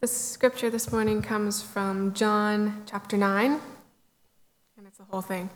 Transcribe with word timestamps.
The 0.00 0.06
scripture 0.06 0.70
this 0.70 0.90
morning 0.90 1.20
comes 1.20 1.62
from 1.62 2.14
John 2.14 2.84
chapter 2.86 3.18
9, 3.18 3.60
and 4.78 4.86
it's 4.86 4.96
the 4.96 5.04
whole 5.04 5.20
thing 5.20 5.50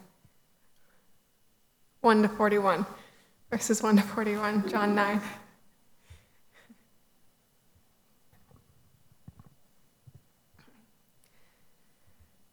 1 2.02 2.20
to 2.20 2.28
41, 2.28 2.84
verses 3.50 3.82
1 3.82 3.96
to 3.96 4.02
41, 4.02 4.68
John 4.68 4.94
9. 4.94 5.22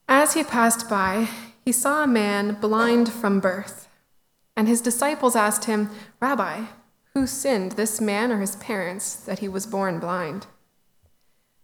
As 0.07 0.33
he 0.33 0.45
passed 0.45 0.89
by, 0.89 1.27
he 1.65 1.73
saw 1.73 2.05
a 2.05 2.07
man 2.07 2.53
blind 2.61 3.11
from 3.11 3.41
birth, 3.41 3.89
and 4.55 4.69
his 4.69 4.79
disciples 4.79 5.35
asked 5.35 5.65
him, 5.65 5.89
Rabbi, 6.21 6.67
who 7.13 7.27
sinned, 7.27 7.73
this 7.73 7.99
man 7.99 8.31
or 8.31 8.39
his 8.39 8.55
parents, 8.55 9.13
that 9.13 9.39
he 9.39 9.49
was 9.49 9.65
born 9.67 9.99
blind? 9.99 10.47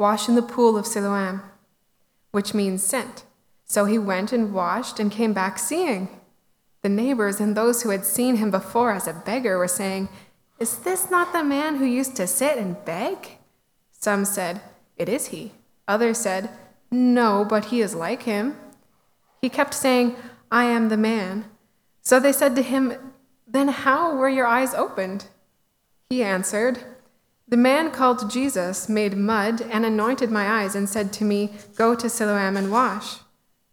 wash 0.00 0.28
in 0.28 0.34
the 0.34 0.42
pool 0.42 0.76
of 0.76 0.86
Siloam, 0.86 1.42
which 2.32 2.54
means 2.54 2.82
sent. 2.82 3.24
So 3.66 3.84
he 3.84 3.98
went 3.98 4.32
and 4.32 4.52
washed 4.52 4.98
and 4.98 5.12
came 5.12 5.32
back 5.32 5.58
seeing. 5.58 6.08
The 6.82 6.88
neighbors 6.88 7.38
and 7.38 7.56
those 7.56 7.82
who 7.82 7.90
had 7.90 8.04
seen 8.04 8.36
him 8.36 8.50
before 8.50 8.90
as 8.90 9.06
a 9.06 9.12
beggar 9.12 9.58
were 9.58 9.68
saying, 9.68 10.08
Is 10.58 10.78
this 10.78 11.10
not 11.10 11.32
the 11.32 11.44
man 11.44 11.76
who 11.76 11.84
used 11.84 12.16
to 12.16 12.26
sit 12.26 12.58
and 12.58 12.84
beg? 12.84 13.38
Some 13.92 14.24
said, 14.24 14.60
It 14.96 15.08
is 15.08 15.26
he. 15.26 15.52
Others 15.86 16.18
said, 16.18 16.50
No, 16.90 17.46
but 17.48 17.66
he 17.66 17.80
is 17.80 17.94
like 17.94 18.24
him. 18.24 18.56
He 19.40 19.48
kept 19.48 19.74
saying, 19.74 20.16
I 20.50 20.64
am 20.64 20.88
the 20.88 20.96
man. 20.96 21.44
So 22.02 22.18
they 22.18 22.32
said 22.32 22.56
to 22.56 22.62
him, 22.62 22.94
then 23.52 23.68
how 23.68 24.14
were 24.14 24.28
your 24.28 24.46
eyes 24.46 24.74
opened? 24.74 25.26
He 26.08 26.22
answered, 26.22 26.78
The 27.50 27.56
man 27.56 27.90
called 27.90 28.30
Jesus 28.30 28.88
made 28.88 29.16
mud 29.16 29.60
and 29.60 29.84
anointed 29.84 30.30
my 30.30 30.62
eyes 30.62 30.76
and 30.76 30.88
said 30.88 31.12
to 31.14 31.24
me, 31.24 31.50
Go 31.74 31.96
to 31.96 32.08
Siloam 32.08 32.56
and 32.56 32.70
wash. 32.70 33.18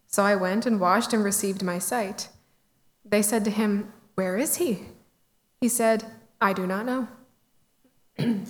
So 0.07 0.23
I 0.23 0.35
went 0.35 0.65
and 0.65 0.79
washed 0.79 1.13
and 1.13 1.23
received 1.23 1.61
my 1.61 1.77
sight. 1.77 2.29
They 3.05 3.21
said 3.21 3.45
to 3.45 3.51
him, 3.51 3.93
Where 4.15 4.35
is 4.35 4.55
he? 4.55 4.79
He 5.61 5.69
said, 5.69 6.05
I 6.41 6.53
do 6.53 6.65
not 6.65 6.87
know. 6.87 7.07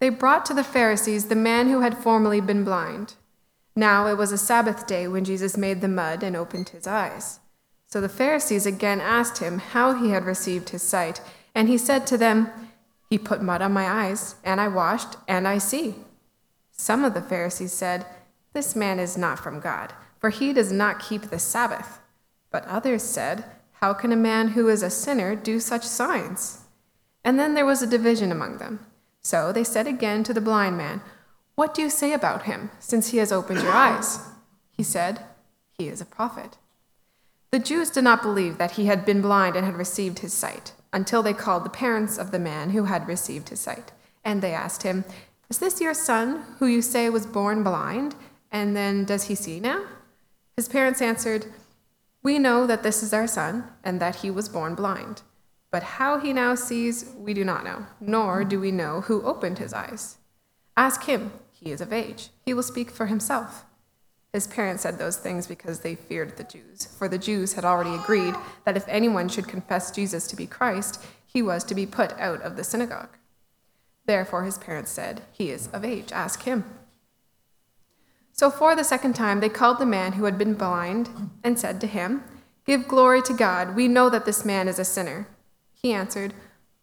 they 0.00 0.08
brought 0.08 0.46
to 0.46 0.54
the 0.54 0.64
Pharisees 0.64 1.26
the 1.26 1.34
man 1.34 1.68
who 1.68 1.80
had 1.82 1.98
formerly 1.98 2.40
been 2.40 2.64
blind. 2.64 3.16
Now 3.76 4.06
it 4.06 4.16
was 4.16 4.32
a 4.32 4.38
Sabbath 4.38 4.86
day 4.86 5.06
when 5.06 5.26
Jesus 5.26 5.58
made 5.58 5.82
the 5.82 5.88
mud 5.88 6.22
and 6.22 6.34
opened 6.34 6.70
his 6.70 6.86
eyes. 6.86 7.40
So 7.86 8.00
the 8.00 8.08
Pharisees 8.08 8.64
again 8.64 9.02
asked 9.02 9.38
him 9.42 9.58
how 9.58 9.92
he 9.92 10.08
had 10.08 10.24
received 10.24 10.70
his 10.70 10.82
sight. 10.82 11.20
And 11.54 11.68
he 11.68 11.76
said 11.76 12.06
to 12.06 12.16
them, 12.16 12.50
He 13.16 13.22
put 13.22 13.40
mud 13.40 13.62
on 13.62 13.72
my 13.72 13.88
eyes, 13.88 14.34
and 14.44 14.60
I 14.60 14.68
washed, 14.68 15.16
and 15.26 15.48
I 15.48 15.56
see. 15.56 15.94
Some 16.70 17.02
of 17.02 17.14
the 17.14 17.22
Pharisees 17.22 17.72
said, 17.72 18.04
This 18.52 18.76
man 18.76 18.98
is 18.98 19.16
not 19.16 19.38
from 19.38 19.58
God, 19.58 19.94
for 20.18 20.28
he 20.28 20.52
does 20.52 20.70
not 20.70 21.00
keep 21.00 21.22
the 21.22 21.38
Sabbath. 21.38 21.98
But 22.50 22.66
others 22.66 23.02
said, 23.02 23.46
How 23.80 23.94
can 23.94 24.12
a 24.12 24.16
man 24.16 24.48
who 24.48 24.68
is 24.68 24.82
a 24.82 24.90
sinner 24.90 25.34
do 25.34 25.60
such 25.60 25.82
signs? 25.82 26.64
And 27.24 27.40
then 27.40 27.54
there 27.54 27.64
was 27.64 27.80
a 27.80 27.86
division 27.86 28.30
among 28.30 28.58
them. 28.58 28.84
So 29.22 29.50
they 29.50 29.64
said 29.64 29.86
again 29.86 30.22
to 30.24 30.34
the 30.34 30.42
blind 30.42 30.76
man, 30.76 31.00
What 31.54 31.72
do 31.72 31.80
you 31.80 31.88
say 31.88 32.12
about 32.12 32.42
him, 32.42 32.70
since 32.80 33.08
he 33.08 33.16
has 33.16 33.32
opened 33.32 33.62
your 33.62 33.72
eyes? 33.72 34.28
He 34.72 34.82
said, 34.82 35.24
He 35.78 35.88
is 35.88 36.02
a 36.02 36.04
prophet. 36.04 36.58
The 37.50 37.60
Jews 37.60 37.88
did 37.88 38.04
not 38.04 38.20
believe 38.20 38.58
that 38.58 38.72
he 38.72 38.84
had 38.84 39.06
been 39.06 39.22
blind 39.22 39.56
and 39.56 39.64
had 39.64 39.78
received 39.78 40.18
his 40.18 40.34
sight 40.34 40.74
until 40.96 41.22
they 41.22 41.34
called 41.34 41.62
the 41.62 41.68
parents 41.84 42.16
of 42.16 42.30
the 42.30 42.38
man 42.38 42.70
who 42.70 42.84
had 42.84 43.06
received 43.06 43.50
his 43.50 43.60
sight. 43.60 43.92
And 44.24 44.40
they 44.40 44.54
asked 44.54 44.82
him, 44.82 45.04
Is 45.50 45.58
this 45.58 45.78
your 45.78 45.92
son 45.92 46.42
who 46.58 46.66
you 46.66 46.80
say 46.80 47.10
was 47.10 47.26
born 47.26 47.62
blind? 47.62 48.14
And 48.50 48.74
then 48.74 49.04
does 49.04 49.24
he 49.24 49.34
see 49.34 49.60
now? 49.60 49.84
His 50.56 50.70
parents 50.70 51.02
answered, 51.02 51.44
We 52.22 52.38
know 52.38 52.66
that 52.66 52.82
this 52.82 53.02
is 53.02 53.12
our 53.12 53.26
son 53.26 53.64
and 53.84 54.00
that 54.00 54.16
he 54.16 54.30
was 54.30 54.48
born 54.48 54.74
blind. 54.74 55.20
But 55.70 55.82
how 55.82 56.18
he 56.18 56.32
now 56.32 56.54
sees, 56.54 57.12
we 57.18 57.34
do 57.34 57.44
not 57.44 57.62
know, 57.62 57.84
nor 58.00 58.42
do 58.42 58.58
we 58.58 58.70
know 58.70 59.02
who 59.02 59.20
opened 59.20 59.58
his 59.58 59.74
eyes. 59.74 60.16
Ask 60.78 61.04
him, 61.04 61.30
he 61.50 61.72
is 61.72 61.82
of 61.82 61.92
age. 61.92 62.30
He 62.46 62.54
will 62.54 62.62
speak 62.62 62.90
for 62.90 63.04
himself. 63.04 63.65
His 64.32 64.46
parents 64.46 64.82
said 64.82 64.98
those 64.98 65.16
things 65.16 65.46
because 65.46 65.80
they 65.80 65.94
feared 65.94 66.36
the 66.36 66.44
Jews, 66.44 66.86
for 66.98 67.08
the 67.08 67.18
Jews 67.18 67.54
had 67.54 67.64
already 67.64 67.94
agreed 67.94 68.34
that 68.64 68.76
if 68.76 68.86
anyone 68.88 69.28
should 69.28 69.48
confess 69.48 69.90
Jesus 69.90 70.26
to 70.28 70.36
be 70.36 70.46
Christ, 70.46 71.02
he 71.26 71.42
was 71.42 71.64
to 71.64 71.74
be 71.74 71.86
put 71.86 72.12
out 72.18 72.42
of 72.42 72.56
the 72.56 72.64
synagogue. 72.64 73.16
Therefore, 74.06 74.44
his 74.44 74.58
parents 74.58 74.90
said, 74.90 75.22
He 75.32 75.50
is 75.50 75.68
of 75.68 75.84
age, 75.84 76.12
ask 76.12 76.42
him. 76.42 76.64
So, 78.32 78.50
for 78.50 78.76
the 78.76 78.84
second 78.84 79.14
time, 79.14 79.40
they 79.40 79.48
called 79.48 79.78
the 79.78 79.86
man 79.86 80.12
who 80.12 80.24
had 80.24 80.38
been 80.38 80.54
blind 80.54 81.08
and 81.42 81.58
said 81.58 81.80
to 81.80 81.86
him, 81.86 82.22
Give 82.66 82.86
glory 82.86 83.22
to 83.22 83.32
God. 83.32 83.74
We 83.74 83.88
know 83.88 84.10
that 84.10 84.26
this 84.26 84.44
man 84.44 84.68
is 84.68 84.78
a 84.78 84.84
sinner. 84.84 85.28
He 85.72 85.92
answered, 85.92 86.34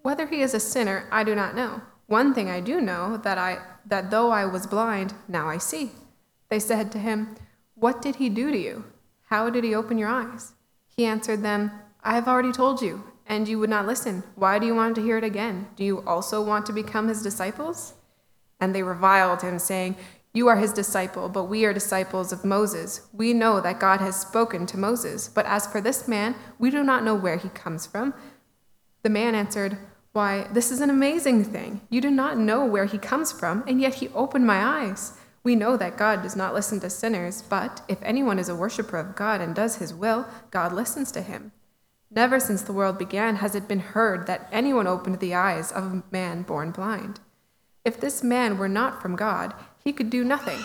Whether 0.02 0.28
he 0.28 0.42
is 0.42 0.54
a 0.54 0.60
sinner, 0.60 1.08
I 1.12 1.24
do 1.24 1.36
not 1.36 1.56
know. 1.56 1.81
One 2.08 2.34
thing 2.34 2.50
I 2.50 2.60
do 2.60 2.81
know, 2.81 3.18
that, 3.18 3.38
I, 3.38 3.60
that 3.86 4.12
though 4.12 4.31
I 4.31 4.46
was 4.46 4.68
blind, 4.68 5.14
now 5.28 5.48
I 5.48 5.58
see. 5.58 5.92
They 6.53 6.59
said 6.59 6.91
to 6.91 7.00
him, 7.00 7.36
what 7.74 8.00
did 8.00 8.18
he 8.18 8.30
do 8.30 8.52
to 8.52 8.58
you? 8.59 8.86
How 9.24 9.50
did 9.50 9.64
he 9.64 9.74
open 9.74 9.97
your 9.97 10.09
eyes? 10.09 10.53
He 10.86 11.03
answered 11.03 11.41
them, 11.41 11.72
I 12.03 12.14
have 12.14 12.28
already 12.28 12.52
told 12.52 12.80
you, 12.80 13.06
and 13.25 13.47
you 13.47 13.58
would 13.58 13.72
not 13.72 13.88
listen. 13.88 14.22
Why 14.36 14.59
do 14.59 14.68
you 14.68 14.75
want 14.75 14.94
to 14.97 15.02
hear 15.02 15.18
it 15.18 15.24
again? 15.24 15.69
Do 15.75 15.84
you 15.84 16.03
also 16.06 16.44
want 16.44 16.68
to 16.68 16.72
become 16.72 17.08
his 17.08 17.24
disciples? 17.24 17.96
And 18.59 18.75
they 18.75 18.84
reviled 18.84 19.42
him, 19.42 19.58
saying, 19.58 19.96
You 20.31 20.47
are 20.47 20.58
his 20.58 20.74
disciple, 20.74 21.28
but 21.28 21.46
we 21.46 21.66
are 21.66 21.74
disciples 21.74 22.31
of 22.31 22.46
Moses. 22.46 23.02
We 23.12 23.34
know 23.34 23.59
that 23.59 23.80
God 23.80 24.00
has 24.00 24.22
spoken 24.22 24.68
to 24.68 24.78
Moses, 24.78 25.28
but 25.28 25.47
as 25.47 25.66
for 25.66 25.81
this 25.81 26.08
man, 26.08 26.36
we 26.59 26.69
do 26.69 26.84
not 26.84 27.03
know 27.03 27.16
where 27.16 27.38
he 27.38 27.50
comes 27.50 27.88
from. 27.88 28.13
The 29.02 29.09
man 29.09 29.34
answered, 29.34 29.80
Why, 30.12 30.47
this 30.53 30.69
is 30.69 30.81
an 30.81 30.92
amazing 30.92 31.46
thing. 31.46 31.81
You 31.90 32.00
do 32.00 32.12
not 32.12 32.38
know 32.38 32.63
where 32.63 32.86
he 32.86 33.00
comes 33.00 33.31
from, 33.31 33.63
and 33.68 33.81
yet 33.81 33.96
he 33.96 34.09
opened 34.09 34.46
my 34.46 34.63
eyes. 34.63 35.18
We 35.44 35.56
know 35.56 35.76
that 35.76 35.98
God 35.98 36.22
does 36.22 36.36
not 36.36 36.54
listen 36.54 36.80
to 36.80 36.90
sinners, 36.90 37.42
but 37.42 37.81
if 37.90 38.02
anyone 38.02 38.40
is 38.40 38.48
a 38.48 38.56
worshiper 38.56 38.98
of 38.98 39.16
God 39.16 39.42
and 39.42 39.54
does 39.54 39.76
his 39.76 39.94
will, 39.94 40.26
God 40.52 40.72
listens 40.72 41.12
to 41.12 41.22
him. 41.22 41.52
Never 42.09 42.40
since 42.40 42.62
the 42.62 42.74
world 42.74 42.98
began 42.98 43.38
has 43.38 43.54
it 43.54 43.68
been 43.68 43.80
heard 43.80 44.28
that 44.28 44.48
anyone 44.52 44.88
opened 44.88 45.20
the 45.20 45.34
eyes 45.34 45.72
of 45.72 45.84
a 45.84 46.04
man 46.12 46.44
born 46.44 46.72
blind. 46.72 47.20
If 47.84 48.00
this 48.00 48.24
man 48.24 48.58
were 48.58 48.70
not 48.70 49.02
from 49.02 49.16
God, 49.16 49.54
he 49.84 49.92
could 49.92 50.09
do 50.09 50.24
nothing. 50.24 50.59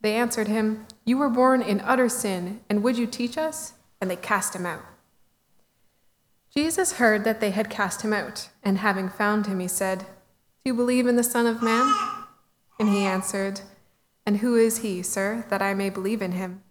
They 0.00 0.14
answered 0.14 0.48
him, 0.48 0.86
You 1.04 1.16
were 1.18 1.30
born 1.30 1.62
in 1.62 1.80
utter 1.80 2.08
sin, 2.08 2.60
and 2.70 2.82
would 2.82 2.98
you 2.98 3.06
teach 3.06 3.36
us? 3.38 3.72
And 4.00 4.10
they 4.10 4.16
cast 4.16 4.54
him 4.54 4.66
out. 4.66 4.82
Jesus 6.54 6.92
heard 6.92 7.24
that 7.24 7.40
they 7.40 7.50
had 7.50 7.70
cast 7.70 8.02
him 8.02 8.12
out, 8.12 8.50
and 8.62 8.78
having 8.78 9.08
found 9.08 9.46
him, 9.46 9.58
he 9.58 9.66
said, 9.66 10.00
Do 10.00 10.06
you 10.66 10.74
believe 10.74 11.06
in 11.06 11.16
the 11.16 11.24
Son 11.24 11.46
of 11.46 11.62
Man? 11.62 11.92
And 12.78 12.88
he 12.88 13.04
answered, 13.04 13.60
And 14.26 14.38
who 14.38 14.56
is 14.56 14.78
he, 14.78 15.02
sir, 15.02 15.46
that 15.48 15.62
I 15.62 15.74
may 15.74 15.90
believe 15.90 16.22
in 16.22 16.32
him? 16.32 16.62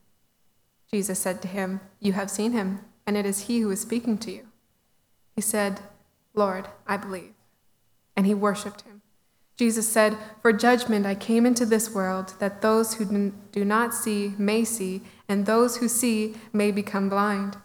Jesus 0.92 1.20
said 1.20 1.42
to 1.42 1.48
him, 1.48 1.82
You 2.00 2.14
have 2.14 2.30
seen 2.30 2.52
him, 2.52 2.82
and 3.08 3.18
it 3.18 3.26
is 3.26 3.42
he 3.42 3.60
who 3.62 3.72
is 3.72 3.82
speaking 3.82 4.18
to 4.20 4.32
you. 4.32 4.48
He 5.36 5.42
said, 5.42 5.80
Lord, 6.34 6.68
I 6.88 6.98
believe. 6.98 7.34
And 8.16 8.26
he 8.26 8.34
worshipped 8.34 8.82
him. 8.82 9.02
Jesus 9.56 9.88
said, 9.88 10.18
For 10.42 10.52
judgment 10.52 11.06
I 11.06 11.16
came 11.16 11.46
into 11.46 11.66
this 11.66 11.94
world, 11.94 12.34
that 12.40 12.62
those 12.62 12.96
who 12.96 13.32
do 13.52 13.66
not 13.66 13.94
see 13.94 14.34
may 14.38 14.64
see, 14.64 15.02
and 15.30 15.46
those 15.46 15.78
who 15.78 15.88
see 15.88 16.36
may 16.52 16.72
become 16.72 17.10
blind. 17.10 17.58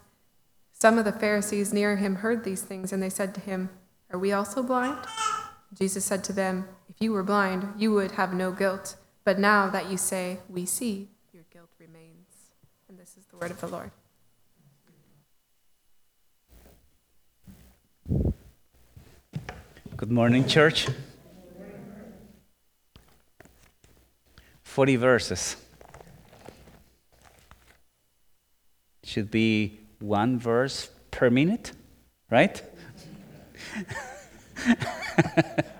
Some 0.73 0.97
of 0.97 1.05
the 1.05 1.11
Pharisees 1.11 1.73
near 1.73 1.97
him 1.97 2.15
heard 2.15 2.43
these 2.43 2.61
things, 2.61 2.93
and 2.93 3.01
they 3.01 3.09
said 3.09 3.33
to 3.35 3.41
him, 3.41 3.69
Are 4.11 4.19
we 4.19 4.31
also 4.31 4.63
blind? 4.63 4.99
Jesus 5.73 6.05
said 6.05 6.23
to 6.25 6.33
them, 6.33 6.67
you 7.01 7.13
were 7.13 7.23
blind, 7.23 7.75
you 7.77 7.93
would 7.93 8.11
have 8.11 8.33
no 8.33 8.51
guilt. 8.51 8.97
But 9.23 9.39
now 9.39 9.69
that 9.69 9.89
you 9.89 9.95
say, 9.95 10.39
We 10.49 10.65
see, 10.65 11.07
your 11.31 11.45
guilt 11.49 11.69
remains. 11.79 12.27
And 12.89 12.99
this 12.99 13.15
is 13.17 13.25
the 13.27 13.37
word 13.37 13.51
of 13.51 13.61
the 13.61 13.67
Lord. 13.67 13.91
Good 19.95 20.11
morning, 20.11 20.45
church. 20.45 20.87
40 24.63 24.95
verses. 24.97 25.55
Should 29.05 29.31
be 29.31 29.79
one 29.99 30.37
verse 30.37 30.89
per 31.11 31.29
minute, 31.29 31.71
right? 32.29 32.61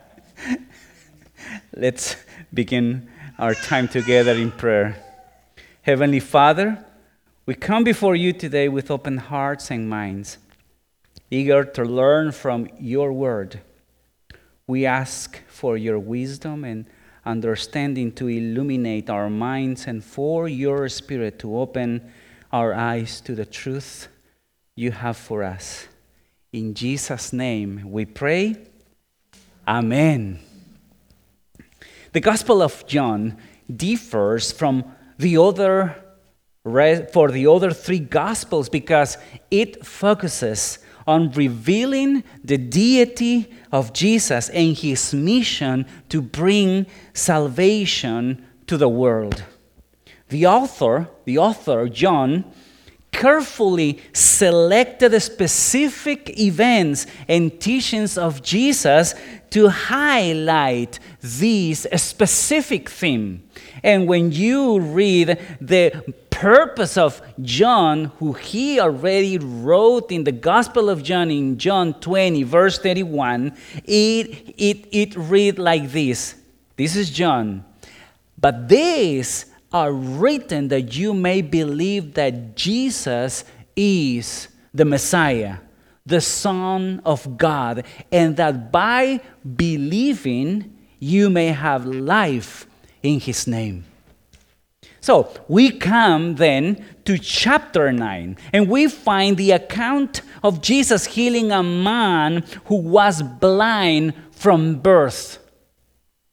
Let's 1.80 2.18
begin 2.54 3.10
our 3.38 3.54
time 3.54 3.88
together 3.88 4.34
in 4.34 4.52
prayer. 4.52 5.02
Heavenly 5.82 6.20
Father, 6.20 6.84
we 7.46 7.56
come 7.56 7.86
before 7.86 8.18
you 8.18 8.34
today 8.34 8.68
with 8.68 8.92
open 8.92 9.16
hearts 9.16 9.72
and 9.72 9.90
minds, 9.90 10.40
eager 11.32 11.64
to 11.64 11.86
learn 11.86 12.34
from 12.34 12.68
your 12.82 13.14
word. 13.14 13.62
We 14.68 14.86
ask 14.86 15.42
for 15.48 15.78
your 15.78 16.00
wisdom 16.00 16.66
and 16.66 16.86
understanding 17.26 18.12
to 18.16 18.28
illuminate 18.28 19.10
our 19.10 19.30
minds 19.30 19.88
and 19.88 20.04
for 20.04 20.50
your 20.50 20.90
spirit 20.90 21.40
to 21.40 21.58
open 21.58 22.12
our 22.52 22.74
eyes 22.74 23.22
to 23.22 23.36
the 23.36 23.46
truth 23.46 24.10
you 24.76 24.92
have 24.92 25.16
for 25.16 25.44
us. 25.44 25.88
In 26.52 26.74
Jesus' 26.74 27.32
name 27.32 27.90
we 27.90 28.04
pray. 28.04 28.58
Amen. 29.66 30.40
The 32.12 32.20
Gospel 32.20 32.62
of 32.62 32.86
John 32.88 33.38
differs 33.74 34.52
from 34.52 34.84
the 35.18 35.38
other 35.38 35.96
for 37.14 37.32
the 37.32 37.48
other 37.48 37.72
three 37.72 38.00
gospels 38.00 38.70
because 38.70 39.18
it 39.50 39.86
focuses 39.86 40.80
on 41.08 41.32
revealing 41.32 42.24
the 42.44 42.58
deity 42.58 43.50
of 43.72 43.94
Jesus 43.94 44.50
and 44.50 44.78
his 44.78 45.14
mission 45.14 45.86
to 46.10 46.22
bring 46.22 46.86
salvation 47.14 48.46
to 48.68 48.78
the 48.78 48.90
world. 48.90 49.44
The 50.28 50.46
author, 50.46 51.10
the 51.26 51.40
author 51.40 51.90
John, 51.90 52.46
carefully 53.12 54.00
selected 54.14 55.20
specific 55.20 56.40
events 56.40 57.08
and 57.28 57.60
teachings 57.60 58.18
of 58.18 58.44
Jesus 58.44 59.16
to 59.52 59.70
highlight 59.70 61.00
this 61.22 61.88
specific 61.96 62.90
theme. 62.90 63.44
And 63.84 64.08
when 64.08 64.32
you 64.32 64.80
read 64.80 65.40
the 65.60 66.14
purpose 66.30 66.98
of 66.98 67.22
John, 67.42 68.06
who 68.20 68.34
he 68.34 68.80
already 68.80 69.38
wrote 69.38 70.12
in 70.12 70.24
the 70.24 70.32
Gospel 70.32 70.90
of 70.90 71.04
John 71.04 71.32
in 71.32 71.58
John 71.58 71.94
20, 72.00 72.44
verse 72.44 72.80
31, 72.80 73.58
it, 73.84 74.54
it, 74.58 74.88
it 74.92 75.16
read 75.18 75.60
like 75.60 75.92
this. 75.92 76.36
This 76.78 76.96
is 76.96 77.10
John. 77.10 77.66
But 78.38 78.70
these 78.70 79.46
are 79.72 79.92
written 79.92 80.70
that 80.70 80.96
you 80.96 81.14
may 81.14 81.42
believe 81.42 82.14
that 82.14 82.56
Jesus 82.56 83.44
is 83.76 84.48
the 84.74 84.86
Messiah, 84.86 85.58
the 86.10 86.22
Son 86.22 87.02
of 87.06 87.38
God, 87.38 87.86
and 88.12 88.36
that 88.38 88.72
by 88.72 89.22
believing 89.56 90.76
you 91.00 91.30
may 91.30 91.48
have 91.48 91.86
life 91.86 92.68
in 93.02 93.20
His 93.20 93.48
name. 93.48 93.86
So 95.02 95.32
we 95.48 95.72
come 95.72 96.36
then 96.36 96.86
to 97.06 97.18
chapter 97.18 97.92
9, 97.92 98.38
and 98.52 98.70
we 98.70 98.88
find 98.88 99.38
the 99.38 99.52
account 99.52 100.22
of 100.44 100.62
Jesus 100.62 101.06
healing 101.06 101.52
a 101.52 101.64
man 101.64 102.44
who 102.66 102.76
was 102.76 103.22
blind 103.22 104.14
from 104.32 104.76
birth. 104.76 105.40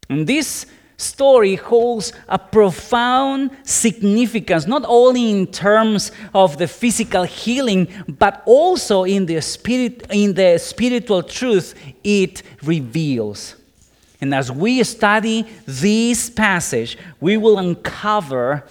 And 0.08 0.26
this 0.26 0.67
story 0.96 1.56
holds 1.56 2.12
a 2.28 2.38
profound 2.38 3.50
significance, 3.62 4.66
not 4.66 4.84
only 4.87 5.31
in 5.31 5.46
terms 5.46 6.12
of 6.34 6.58
the 6.58 6.66
physical 6.66 7.25
healing, 7.25 7.88
but 8.08 8.43
also 8.46 9.04
in 9.04 9.26
the, 9.26 9.40
spirit, 9.43 10.06
in 10.10 10.34
the 10.34 10.58
spiritual 10.58 11.22
truth 11.22 11.75
it 12.02 12.43
reveals. 12.62 13.56
And 14.20 14.34
as 14.34 14.50
we 14.50 14.82
study 14.84 15.46
this 15.66 16.31
passage, 16.31 16.96
we 17.20 17.37
will 17.37 17.58
uncover 17.58 18.64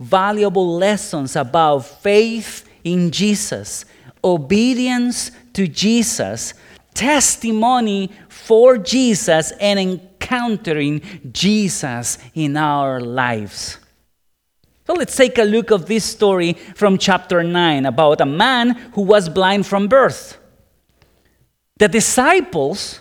valuable 0.00 0.76
lessons 0.76 1.36
about 1.36 1.80
faith 1.80 2.68
in 2.82 3.10
Jesus, 3.10 3.84
obedience 4.24 5.30
to 5.52 5.68
Jesus, 5.68 6.54
testimony 6.94 8.10
for 8.28 8.78
Jesus, 8.78 9.52
and 9.60 10.00
encountering 10.20 11.00
Jesus 11.32 12.18
in 12.34 12.56
our 12.56 13.00
lives. 13.00 13.78
So 14.86 14.94
let's 14.94 15.16
take 15.16 15.38
a 15.38 15.44
look 15.44 15.70
of 15.70 15.86
this 15.86 16.04
story 16.04 16.54
from 16.74 16.98
chapter 16.98 17.42
9 17.42 17.86
about 17.86 18.20
a 18.20 18.26
man 18.26 18.70
who 18.94 19.02
was 19.02 19.28
blind 19.28 19.66
from 19.66 19.88
birth. 19.88 20.38
The 21.78 21.88
disciples 21.88 23.00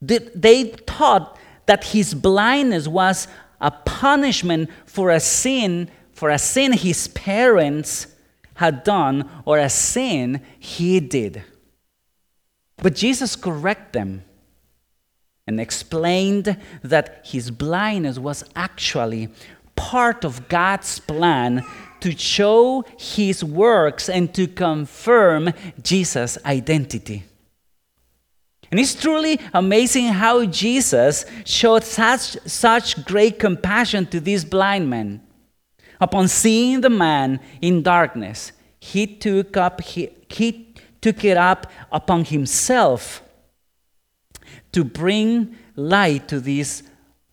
they 0.00 0.64
thought 0.86 1.38
that 1.64 1.84
his 1.84 2.12
blindness 2.12 2.86
was 2.86 3.28
a 3.60 3.70
punishment 3.70 4.68
for 4.84 5.10
a 5.10 5.18
sin, 5.18 5.90
for 6.12 6.28
a 6.28 6.38
sin 6.38 6.72
his 6.72 7.08
parents 7.08 8.08
had 8.54 8.84
done 8.84 9.28
or 9.44 9.58
a 9.58 9.70
sin 9.70 10.42
he 10.58 11.00
did. 11.00 11.42
But 12.76 12.94
Jesus 12.94 13.36
corrected 13.36 13.92
them 13.92 14.25
and 15.46 15.60
explained 15.60 16.56
that 16.82 17.20
his 17.24 17.50
blindness 17.50 18.18
was 18.18 18.44
actually 18.54 19.28
part 19.76 20.24
of 20.24 20.48
God's 20.48 20.98
plan 20.98 21.64
to 22.00 22.16
show 22.16 22.84
his 22.98 23.44
works 23.44 24.08
and 24.08 24.34
to 24.34 24.46
confirm 24.46 25.52
Jesus' 25.82 26.38
identity. 26.44 27.24
And 28.70 28.80
it's 28.80 28.94
truly 28.94 29.40
amazing 29.54 30.08
how 30.08 30.44
Jesus 30.44 31.24
showed 31.44 31.84
such, 31.84 32.36
such 32.46 33.04
great 33.04 33.38
compassion 33.38 34.06
to 34.06 34.18
this 34.18 34.44
blind 34.44 34.90
man. 34.90 35.22
Upon 36.00 36.28
seeing 36.28 36.80
the 36.80 36.90
man 36.90 37.40
in 37.62 37.82
darkness, 37.82 38.52
he 38.80 39.06
took, 39.06 39.56
up, 39.56 39.80
he, 39.80 40.10
he 40.28 40.74
took 41.00 41.24
it 41.24 41.36
up 41.36 41.70
upon 41.92 42.24
himself 42.24 43.22
to 44.72 44.84
bring 44.84 45.56
light 45.74 46.28
to 46.28 46.40
this 46.40 46.82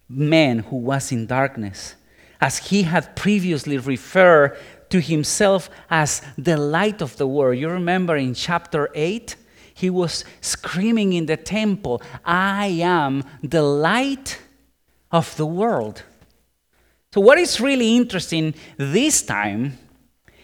man 0.10 0.60
who 0.60 0.78
was 0.78 1.12
in 1.12 1.26
darkness, 1.26 1.96
as 2.40 2.58
he 2.58 2.84
had 2.84 3.16
previously 3.16 3.78
referred 3.78 4.58
to 4.90 5.00
himself 5.00 5.70
as 5.90 6.22
the 6.38 6.58
light 6.58 7.02
of 7.02 7.18
the 7.18 7.28
world. 7.28 7.58
You 7.58 7.70
remember 7.70 8.16
in 8.16 8.34
chapter 8.34 8.90
8? 8.94 9.36
He 9.74 9.90
was 9.90 10.24
screaming 10.42 11.14
in 11.14 11.26
the 11.26 11.38
temple, 11.38 12.02
I 12.24 12.68
am 12.84 13.24
the 13.42 13.64
light 13.64 14.40
of 15.12 15.36
the 15.36 15.48
world. 15.48 16.04
So, 17.14 17.22
what 17.22 17.38
is 17.38 17.60
really 17.60 17.96
interesting 17.96 18.54
this 18.78 19.24
time 19.24 19.78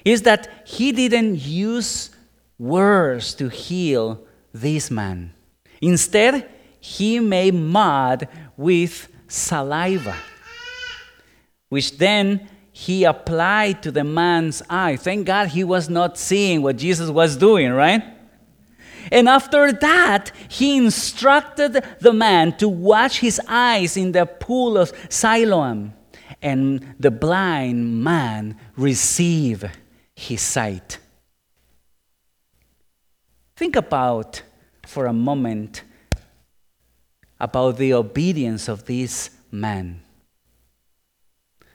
is 0.04 0.24
that 0.24 0.50
he 0.66 0.92
didn't 0.92 1.36
use 1.36 2.12
words 2.58 3.34
to 3.36 3.50
heal 3.50 4.26
this 4.54 4.92
man. 4.92 5.34
Instead, 5.82 6.50
he 6.80 7.20
made 7.20 7.54
mud 7.54 8.28
with 8.58 9.10
saliva, 9.28 10.16
which 11.70 11.98
then 11.98 12.48
he 12.72 13.04
applied 13.04 13.84
to 13.84 13.92
the 13.92 14.04
man's 14.04 14.62
eye. 14.70 14.96
Thank 14.96 15.28
God 15.28 15.50
he 15.50 15.64
was 15.64 15.90
not 15.90 16.18
seeing 16.18 16.62
what 16.62 16.78
Jesus 16.78 17.10
was 17.10 17.36
doing, 17.36 17.72
right? 17.72 18.04
And 19.12 19.28
after 19.28 19.72
that, 19.72 20.32
he 20.48 20.78
instructed 20.78 21.84
the 22.00 22.14
man 22.14 22.56
to 22.58 22.70
wash 22.70 23.20
his 23.20 23.42
eyes 23.48 23.98
in 23.98 24.12
the 24.12 24.26
pool 24.26 24.78
of 24.78 24.94
Siloam. 25.10 25.94
And 26.42 26.96
the 27.00 27.12
blind 27.12 28.02
man 28.04 28.58
received 28.78 29.70
his 30.16 30.42
sight. 30.42 31.00
Think 33.56 33.76
about 33.76 34.42
for 34.86 35.06
a 35.06 35.14
moment 35.14 35.84
about 37.40 37.78
the 37.78 37.94
obedience 37.94 38.68
of 38.68 38.86
these 38.86 39.30
men. 39.52 40.02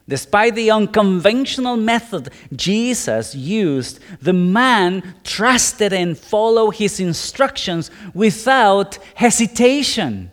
Despite 0.07 0.55
the 0.55 0.71
unconventional 0.71 1.77
method 1.77 2.31
Jesus 2.55 3.35
used, 3.35 4.01
the 4.21 4.35
man 4.35 5.15
trusted 5.25 5.95
and 5.95 6.17
followed 6.17 6.73
his 6.73 7.01
instructions 7.01 7.91
without 8.13 8.99
hesitation. 9.15 10.31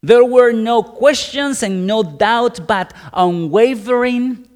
There 0.00 0.24
were 0.24 0.52
no 0.52 0.82
questions 0.84 1.64
and 1.64 1.88
no 1.88 2.04
doubt, 2.04 2.68
but 2.68 2.94
unwavering 3.12 4.48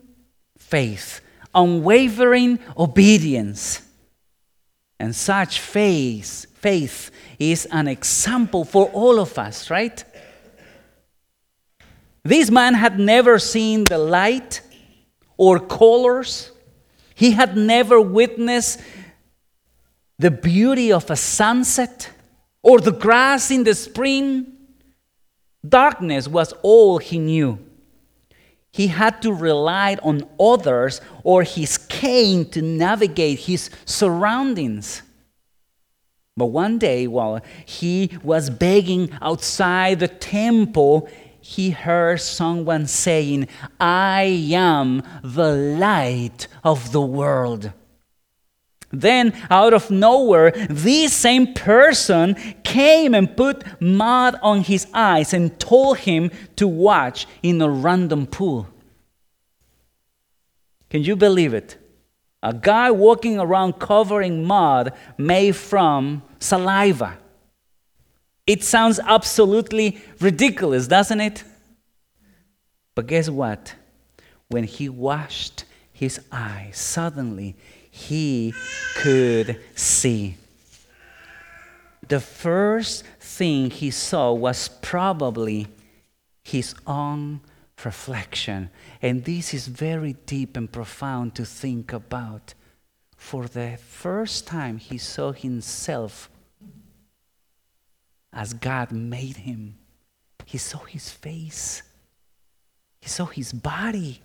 faith, 0.56 1.21
unwavering 1.52 2.61
obedience. 2.78 3.82
And 5.00 5.16
such 5.16 5.59
faith, 5.59 6.47
faith 6.54 7.11
is 7.50 7.66
an 7.66 7.88
example 7.88 8.64
for 8.64 8.87
all 8.90 9.18
of 9.18 9.38
us, 9.38 9.70
right? 9.70 10.04
This 12.25 12.50
man 12.50 12.75
had 12.75 12.99
never 12.99 13.38
seen 13.38 13.84
the 13.84 13.99
light 13.99 14.61
or 15.37 15.58
colors. 15.58 16.52
He 17.14 17.32
had 17.32 17.56
never 17.56 18.00
witnessed 18.00 18.80
the 20.18 20.30
beauty 20.30 20.92
of 20.92 21.11
a 21.11 21.16
sunset 21.16 22.11
or 22.62 22.80
the 22.80 22.92
grass 22.92 23.50
in 23.50 23.64
the 23.64 23.75
spring. 23.75 24.52
Darkness 25.68 26.28
was 26.28 26.52
all 26.62 26.99
he 26.99 27.18
knew. 27.18 27.58
He 28.70 28.87
had 28.87 29.20
to 29.22 29.32
rely 29.32 29.96
on 30.02 30.28
others 30.40 31.00
or 31.25 31.42
his 31.42 31.76
cane 31.76 32.49
to 32.50 32.62
navigate 32.62 33.40
his 33.40 33.68
surroundings. 33.84 35.02
But 36.36 36.46
one 36.46 36.78
day, 36.78 37.06
while 37.06 37.40
he 37.66 38.10
was 38.22 38.48
begging 38.48 39.10
outside 39.20 40.00
the 40.00 40.08
temple, 40.08 41.08
he 41.40 41.70
heard 41.70 42.20
someone 42.20 42.86
saying, 42.86 43.48
I 43.78 44.22
am 44.52 45.02
the 45.22 45.52
light 45.52 46.48
of 46.64 46.92
the 46.92 47.02
world. 47.02 47.72
Then, 48.90 49.32
out 49.50 49.72
of 49.74 49.90
nowhere, 49.90 50.52
this 50.68 51.12
same 51.12 51.54
person 51.54 52.34
came 52.62 53.14
and 53.14 53.36
put 53.36 53.64
mud 53.80 54.36
on 54.42 54.60
his 54.60 54.86
eyes 54.92 55.32
and 55.32 55.58
told 55.58 55.98
him 55.98 56.30
to 56.56 56.68
watch 56.68 57.26
in 57.42 57.60
a 57.60 57.68
random 57.68 58.26
pool. 58.26 58.68
Can 60.90 61.02
you 61.02 61.16
believe 61.16 61.54
it? 61.54 61.81
A 62.42 62.52
guy 62.52 62.90
walking 62.90 63.38
around 63.38 63.78
covering 63.78 64.44
mud 64.44 64.92
made 65.16 65.54
from 65.54 66.22
saliva. 66.40 67.18
It 68.46 68.64
sounds 68.64 68.99
absolutely 68.99 70.00
ridiculous, 70.20 70.88
doesn't 70.88 71.20
it? 71.20 71.44
But 72.94 73.06
guess 73.06 73.28
what? 73.28 73.75
When 74.49 74.64
he 74.64 74.88
washed 74.88 75.64
his 75.92 76.20
eyes, 76.32 76.76
suddenly 76.76 77.54
he 77.90 78.52
could 78.96 79.61
see. 79.76 80.37
The 82.08 82.20
first 82.20 83.04
thing 83.20 83.70
he 83.70 83.90
saw 83.90 84.32
was 84.32 84.68
probably 84.68 85.68
his 86.42 86.75
own 86.87 87.40
reflection. 87.84 88.70
And 89.00 89.24
this 89.24 89.54
is 89.54 89.66
very 89.68 90.14
deep 90.26 90.56
and 90.56 90.70
profound 90.70 91.34
to 91.36 91.44
think 91.44 91.92
about. 91.92 92.54
For 93.16 93.46
the 93.46 93.78
first 93.80 94.46
time, 94.46 94.78
he 94.78 94.98
saw 94.98 95.32
himself 95.32 96.30
as 98.32 98.54
God 98.54 98.92
made 98.92 99.38
him. 99.38 99.78
He 100.44 100.58
saw 100.58 100.78
his 100.78 101.10
face, 101.10 101.82
he 103.00 103.08
saw 103.08 103.26
his 103.26 103.52
body. 103.52 104.22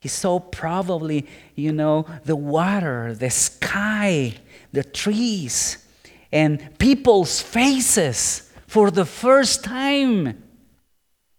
He 0.00 0.08
saw 0.08 0.40
probably, 0.40 1.28
you 1.54 1.70
know, 1.70 2.06
the 2.24 2.34
water, 2.34 3.14
the 3.14 3.30
sky, 3.30 4.34
the 4.72 4.82
trees, 4.82 5.86
and 6.32 6.76
people's 6.80 7.40
faces 7.40 8.50
for 8.66 8.90
the 8.90 9.04
first 9.04 9.62
time. 9.62 10.42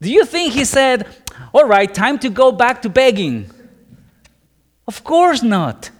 Do 0.04 0.12
you 0.12 0.26
think 0.26 0.52
he 0.52 0.66
said, 0.66 1.08
All 1.54 1.66
right, 1.66 1.92
time 1.92 2.20
to 2.20 2.30
go 2.30 2.52
back 2.52 2.82
to 2.82 2.90
begging? 2.90 3.50
Of 4.86 5.02
course 5.06 5.42
not. 5.42 5.92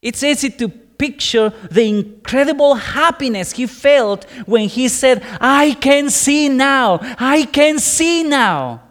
It's 0.00 0.22
easy 0.22 0.48
to 0.48 0.70
picture 0.70 1.50
the 1.70 1.86
incredible 1.86 2.76
happiness 2.76 3.52
he 3.52 3.66
felt 3.66 4.24
when 4.46 4.70
he 4.70 4.88
said, 4.88 5.22
I 5.38 5.76
can 5.82 6.08
see 6.08 6.48
now, 6.48 7.00
I 7.18 7.44
can 7.44 7.78
see 7.78 8.22
now. 8.22 8.84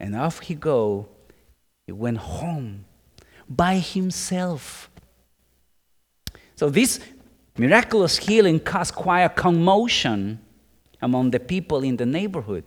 And 0.00 0.16
off 0.16 0.40
he 0.40 0.54
go. 0.54 1.08
He 1.84 1.92
went 1.92 2.16
home 2.16 2.86
by 3.46 3.74
himself. 3.76 4.90
So 6.56 6.70
this 6.70 7.00
miraculous 7.58 8.16
healing 8.16 8.60
caused 8.60 8.94
quite 8.94 9.24
a 9.24 9.28
commotion 9.28 10.40
among 11.04 11.30
the 11.30 11.38
people 11.38 11.84
in 11.84 11.96
the 11.96 12.06
neighborhood. 12.06 12.64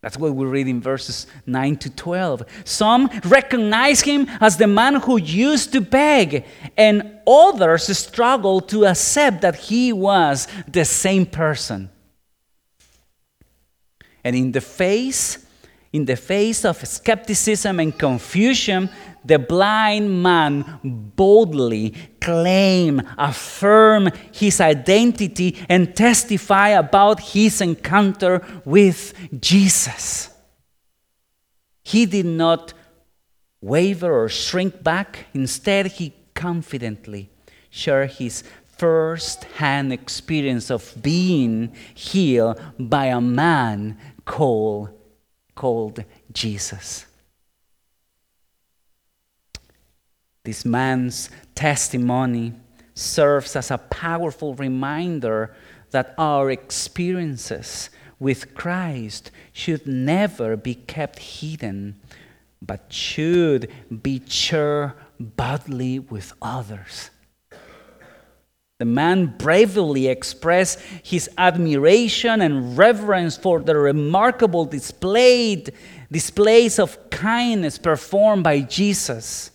That's 0.00 0.16
what 0.16 0.34
we 0.34 0.46
read 0.46 0.68
in 0.68 0.80
verses 0.80 1.26
9 1.46 1.76
to 1.76 1.90
12. 1.90 2.44
Some 2.64 3.10
recognize 3.24 4.00
him 4.00 4.26
as 4.40 4.56
the 4.56 4.66
man 4.66 4.96
who 4.96 5.18
used 5.18 5.72
to 5.72 5.80
beg, 5.80 6.44
and 6.76 7.18
others 7.26 7.96
struggle 7.96 8.60
to 8.62 8.86
accept 8.86 9.42
that 9.42 9.56
he 9.56 9.92
was 9.92 10.48
the 10.66 10.84
same 10.84 11.26
person. 11.26 11.90
And 14.24 14.34
in 14.34 14.52
the 14.52 14.60
face 14.60 15.45
in 15.96 16.04
the 16.04 16.14
face 16.14 16.62
of 16.66 16.76
skepticism 16.86 17.80
and 17.80 17.98
confusion, 17.98 18.90
the 19.24 19.38
blind 19.38 20.22
man 20.22 20.78
boldly 20.84 21.94
claim, 22.20 23.00
affirm 23.16 24.10
his 24.30 24.60
identity, 24.60 25.56
and 25.70 25.96
testify 25.96 26.68
about 26.68 27.18
his 27.20 27.62
encounter 27.62 28.44
with 28.66 29.14
Jesus. 29.40 30.28
He 31.82 32.04
did 32.04 32.26
not 32.26 32.74
waver 33.62 34.12
or 34.22 34.28
shrink 34.28 34.82
back. 34.82 35.26
Instead, 35.32 35.86
he 35.86 36.12
confidently 36.34 37.30
shared 37.70 38.10
his 38.12 38.44
first 38.76 39.44
hand 39.60 39.94
experience 39.94 40.70
of 40.70 40.94
being 41.00 41.74
healed 41.94 42.60
by 42.78 43.06
a 43.06 43.20
man 43.22 43.96
called, 44.26 44.90
called 45.56 46.04
Jesus. 46.32 47.06
This 50.44 50.64
man's 50.64 51.28
testimony 51.56 52.52
serves 52.94 53.56
as 53.56 53.72
a 53.72 53.78
powerful 53.78 54.54
reminder 54.54 55.52
that 55.90 56.14
our 56.16 56.52
experiences 56.52 57.90
with 58.20 58.54
Christ 58.54 59.32
should 59.52 59.86
never 59.88 60.56
be 60.56 60.76
kept 60.76 61.18
hidden, 61.18 62.00
but 62.62 62.92
should 62.92 63.70
be 64.02 64.22
shared 64.26 64.92
boldly 65.18 65.98
with 65.98 66.32
others. 66.40 67.10
The 68.78 68.84
man 68.84 69.34
bravely 69.38 70.08
expressed 70.08 70.80
his 71.02 71.30
admiration 71.38 72.42
and 72.42 72.76
reverence 72.76 73.36
for 73.36 73.60
the 73.60 73.76
remarkable 73.76 74.66
displayed, 74.66 75.72
displays 76.12 76.78
of 76.78 77.08
kindness 77.08 77.78
performed 77.78 78.44
by 78.44 78.60
Jesus 78.60 79.50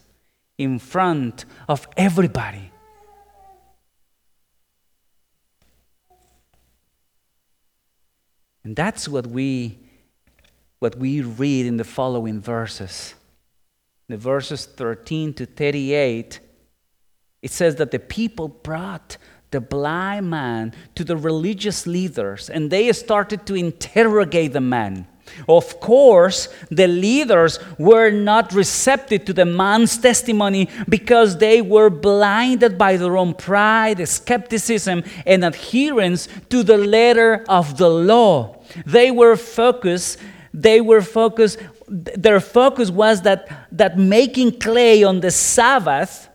in 0.58 0.80
front 0.80 1.46
of 1.70 1.88
everybody. 1.96 2.72
And 8.64 8.76
that's 8.76 9.08
what 9.08 9.28
we 9.28 9.80
what 10.80 10.96
we 10.98 11.22
read 11.22 11.68
in 11.68 11.78
the 11.78 11.84
following 11.84 12.42
verses. 12.42 13.14
The 14.10 14.18
verses 14.18 14.66
13 14.66 15.36
to 15.36 15.46
38, 15.46 16.40
it 17.42 17.52
says 17.52 17.76
that 17.76 17.92
the 17.92 18.00
people 18.00 18.48
brought 18.48 19.18
the 19.52 19.62
blind 19.62 20.30
man 20.30 20.74
to 20.96 21.04
the 21.04 21.18
religious 21.18 21.86
leaders 21.86 22.50
and 22.50 22.72
they 22.72 22.92
started 22.94 23.46
to 23.46 23.56
interrogate 23.56 24.54
the 24.54 24.62
man. 24.62 25.08
Of 25.48 25.80
course, 25.80 26.50
the 26.70 26.88
leaders 26.88 27.60
were 27.78 28.12
not 28.12 28.54
receptive 28.54 29.26
to 29.26 29.34
the 29.34 29.46
man's 29.46 29.98
testimony 29.98 30.70
because 30.90 31.38
they 31.38 31.62
were 31.62 31.90
blinded 31.90 32.78
by 32.78 32.98
their 32.98 33.18
own 33.18 33.34
pride, 33.34 34.06
skepticism, 34.08 35.04
and 35.26 35.46
adherence 35.46 36.28
to 36.50 36.64
the 36.64 36.78
letter 36.78 37.46
of 37.48 37.78
the 37.78 37.90
law. 37.90 38.58
They 38.86 39.10
were 39.12 39.36
focused, 39.36 40.18
they 40.54 40.82
were 40.82 41.02
focused, 41.02 41.60
their 41.88 42.40
focus 42.40 42.90
was 42.90 43.22
that, 43.22 43.68
that 43.72 43.98
making 43.98 44.60
clay 44.60 45.04
on 45.04 45.22
the 45.22 45.32
Sabbath 45.32 46.30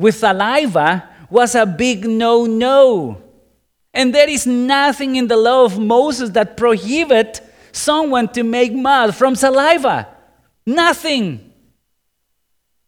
with 0.00 0.16
saliva 0.16 1.08
was 1.28 1.54
a 1.54 1.66
big 1.66 2.06
no 2.06 2.46
no. 2.46 3.22
And 3.92 4.14
there 4.14 4.28
is 4.28 4.46
nothing 4.46 5.16
in 5.16 5.28
the 5.28 5.36
law 5.36 5.64
of 5.64 5.78
Moses 5.78 6.30
that 6.30 6.56
prohibit 6.56 7.40
someone 7.72 8.28
to 8.28 8.42
make 8.42 8.72
mud 8.72 9.14
from 9.14 9.34
saliva. 9.34 10.08
Nothing. 10.64 11.52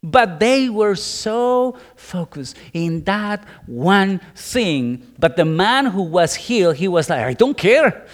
But 0.02 0.40
they 0.40 0.68
were 0.68 0.96
so 0.96 1.76
focused 1.94 2.56
in 2.72 3.04
that 3.04 3.44
one 3.66 4.20
thing. 4.34 5.06
But 5.18 5.36
the 5.36 5.44
man 5.44 5.86
who 5.86 6.02
was 6.02 6.34
healed, 6.34 6.76
he 6.76 6.88
was 6.88 7.08
like, 7.08 7.20
I 7.20 7.34
don't 7.34 7.56
care. 7.56 8.06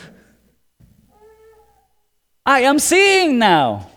I 2.45 2.61
am 2.61 2.79
seeing 2.79 3.39
now. 3.39 3.91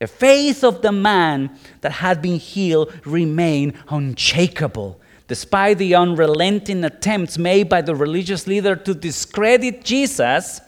The 0.00 0.06
faith 0.06 0.62
of 0.62 0.82
the 0.82 0.92
man 0.92 1.58
that 1.80 1.92
had 1.92 2.22
been 2.22 2.38
healed 2.38 2.92
remained 3.04 3.74
unshakable. 3.88 5.00
despite 5.28 5.76
the 5.76 5.94
unrelenting 5.94 6.82
attempts 6.82 7.38
made 7.38 7.68
by 7.68 7.82
the 7.82 7.94
religious 7.94 8.46
leader 8.46 8.74
to 8.74 8.94
discredit 8.94 9.84
Jesus 9.84 10.60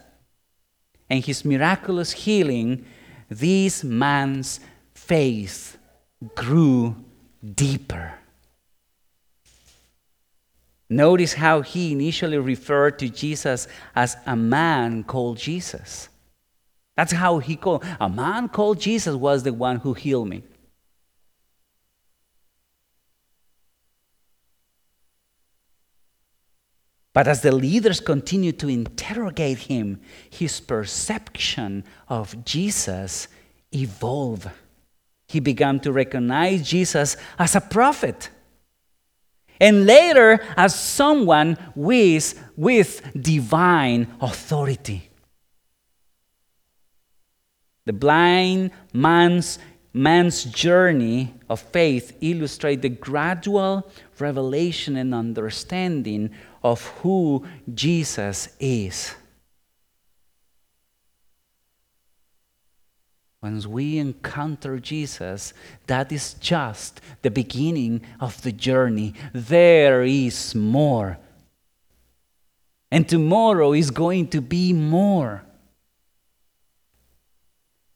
and 1.09 1.25
his 1.25 1.45
miraculous 1.45 2.13
healing, 2.13 2.85
this 3.29 3.83
man's 3.83 4.61
faith 4.95 5.79
grew 6.35 6.95
deeper. 7.55 8.13
Notice 10.91 11.35
how 11.35 11.63
he 11.63 11.93
initially 11.93 12.39
referred 12.39 12.99
to 12.99 13.09
Jesus 13.09 13.67
as 13.95 14.17
a 14.27 14.37
man 14.37 15.05
called 15.05 15.39
Jesus. 15.39 16.09
That's 17.01 17.13
how 17.13 17.39
he 17.39 17.57
called. 17.57 17.83
A 17.99 18.11
man 18.11 18.51
called 18.51 18.79
Jesus 18.79 19.15
was 19.15 19.43
the 19.43 19.55
one 19.55 19.77
who 19.77 19.95
healed 19.95 20.29
me. 20.29 20.43
But 27.15 27.27
as 27.27 27.41
the 27.41 27.53
leaders 27.53 28.01
continued 28.01 28.59
to 28.59 28.69
interrogate 28.69 29.61
him, 29.61 30.03
his 30.29 30.61
perception 30.61 31.85
of 32.07 32.45
Jesus 32.45 33.29
evolved. 33.73 34.51
He 35.27 35.41
began 35.41 35.81
to 35.81 35.93
recognize 35.93 36.69
Jesus 36.69 37.17
as 37.39 37.57
a 37.57 37.63
prophet 37.63 38.29
and 39.59 39.87
later 39.87 40.45
as 40.55 40.79
someone 40.79 41.57
with, 41.75 42.39
with 42.59 43.01
divine 43.19 44.07
authority. 44.21 45.10
The 47.87 47.93
blind 47.93 48.71
man's, 48.93 49.59
man's 49.93 50.45
journey 50.45 51.35
of 51.49 51.61
faith 51.61 52.17
illustrates 52.21 52.83
the 52.83 52.89
gradual 52.89 53.91
revelation 54.19 54.97
and 54.97 55.15
understanding 55.15 56.31
of 56.63 56.85
who 57.03 57.47
Jesus 57.73 58.51
is. 58.61 59.15
Once 63.43 63.67
we 63.67 63.97
encounter 63.97 64.79
Jesus, 64.79 65.55
that 65.87 66.13
is 66.13 66.35
just 66.35 67.01
the 67.23 67.31
beginning 67.31 68.03
of 68.21 68.43
the 68.43 68.53
journey. 68.53 69.15
There 69.33 70.03
is 70.03 70.55
more. 70.55 71.19
And 72.91 73.09
tomorrow 73.09 73.73
is 73.73 73.91
going 73.91 74.29
to 74.29 74.43
be 74.43 74.75
more. 74.75 75.43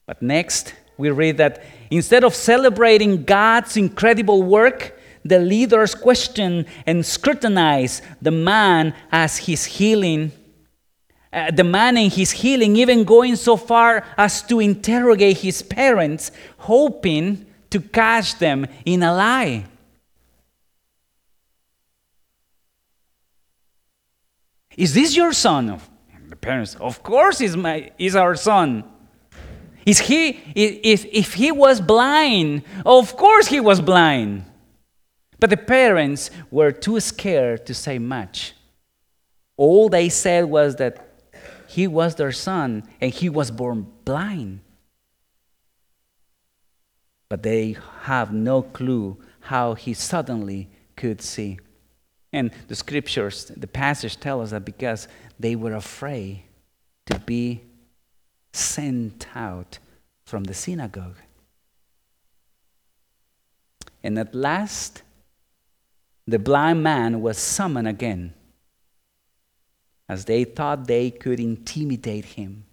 But 0.06 0.20
next, 0.20 0.75
we 0.96 1.11
read 1.11 1.38
that 1.38 1.64
instead 1.90 2.25
of 2.25 2.34
celebrating 2.34 3.25
God's 3.25 3.76
incredible 3.76 4.42
work, 4.42 4.99
the 5.25 5.38
leaders 5.38 5.94
question 5.94 6.66
and 6.87 7.04
scrutinize 7.04 8.02
the 8.20 8.30
man 8.30 8.94
as 9.11 9.38
his 9.38 9.64
healing. 9.64 10.32
Uh, 11.32 11.50
the 11.50 11.64
man 11.64 11.96
and 11.96 12.12
his 12.12 12.30
healing, 12.30 12.76
even 12.76 13.04
going 13.04 13.34
so 13.34 13.56
far 13.56 14.04
as 14.16 14.42
to 14.42 14.61
interrogate 14.61 15.38
his 15.38 15.62
parents, 15.62 16.30
hoping 16.58 17.46
to 17.70 17.80
catch 17.80 18.38
them 18.38 18.66
in 18.84 19.02
a 19.02 19.12
lie. 19.12 19.64
Is 24.76 24.94
this 24.94 25.16
your 25.16 25.32
son? 25.32 25.80
The 26.28 26.37
parents, 26.37 26.75
of 26.76 27.02
course, 27.02 27.40
is 27.40 27.56
my 27.56 27.90
is 27.99 28.14
our 28.14 28.34
son. 28.34 28.84
Is 29.86 30.00
he 30.00 30.40
if 30.54 31.04
if 31.06 31.34
he 31.34 31.52
was 31.52 31.80
blind? 31.80 32.62
Of 32.86 33.16
course 33.16 33.48
he 33.48 33.60
was 33.60 33.80
blind. 33.80 34.44
But 35.40 35.50
the 35.50 35.56
parents 35.56 36.30
were 36.50 36.72
too 36.72 37.00
scared 37.00 37.66
to 37.66 37.74
say 37.74 37.98
much. 37.98 38.54
All 39.56 39.88
they 39.88 40.08
said 40.08 40.47
was 40.47 40.76
that 40.76 41.06
he 41.68 41.86
was 41.86 42.14
their 42.14 42.32
son 42.32 42.84
and 43.00 43.12
he 43.12 43.28
was 43.28 43.50
born 43.50 43.86
blind. 44.04 44.60
But 47.28 47.42
they 47.42 47.76
have 48.02 48.32
no 48.32 48.62
clue 48.62 49.18
how 49.40 49.75
he 49.75 49.92
suddenly 49.92 50.68
could 50.97 51.20
see. 51.20 51.58
And 52.32 52.50
the 52.68 52.75
scriptures, 52.75 53.47
the 53.56 53.66
passage 53.66 54.18
tell 54.18 54.40
us 54.40 54.50
that 54.50 54.64
because 54.64 55.08
they 55.38 55.56
were 55.56 55.75
afraid 55.75 56.42
to 57.06 57.18
be 57.18 57.62
sent 58.54 59.26
out 59.34 59.78
from 60.25 60.45
the 60.45 60.54
synagogue. 60.54 61.17
And 64.02 64.19
at 64.19 64.34
last, 64.34 65.02
the 66.26 66.38
blind 66.38 66.82
man 66.82 67.21
was 67.21 67.38
summoned 67.38 67.88
again, 67.88 68.34
as 70.08 70.25
they 70.25 70.45
thought 70.45 70.86
they 70.86 71.10
could 71.10 71.40
intimidate 71.40 72.25
him. 72.25 72.64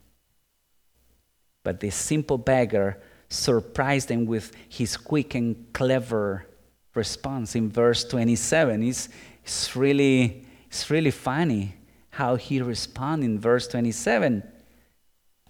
But 1.63 1.79
this 1.79 1.95
simple 1.95 2.37
beggar 2.37 3.01
surprised 3.29 4.09
them 4.09 4.25
with 4.25 4.51
his 4.67 4.97
quick 4.97 5.35
and 5.35 5.71
clever 5.73 6.45
response 6.93 7.55
in 7.55 7.69
verse 7.69 8.03
27. 8.03 8.83
It's, 8.83 9.09
it's, 9.43 9.75
really, 9.75 10.45
it's 10.67 10.89
really 10.89 11.11
funny 11.11 11.75
how 12.09 12.35
he 12.35 12.61
responds 12.61 13.25
in 13.25 13.39
verse 13.39 13.67
27. 13.67 14.43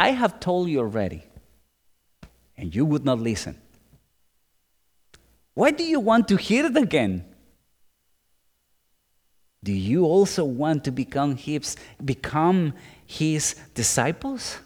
I 0.01 0.09
have 0.13 0.39
told 0.39 0.67
you 0.67 0.79
already, 0.79 1.21
and 2.57 2.73
you 2.73 2.85
would 2.85 3.05
not 3.05 3.19
listen. 3.19 3.55
Why 5.53 5.69
do 5.69 5.83
you 5.83 5.99
want 5.99 6.27
to 6.29 6.37
hear 6.37 6.65
it 6.65 6.75
again? 6.75 7.23
Do 9.63 9.71
you 9.71 10.05
also 10.05 10.43
want 10.43 10.85
to 10.85 10.91
become 10.91 11.35
his, 11.35 11.75
become 12.03 12.73
his 13.05 13.53
disciples? 13.75 14.57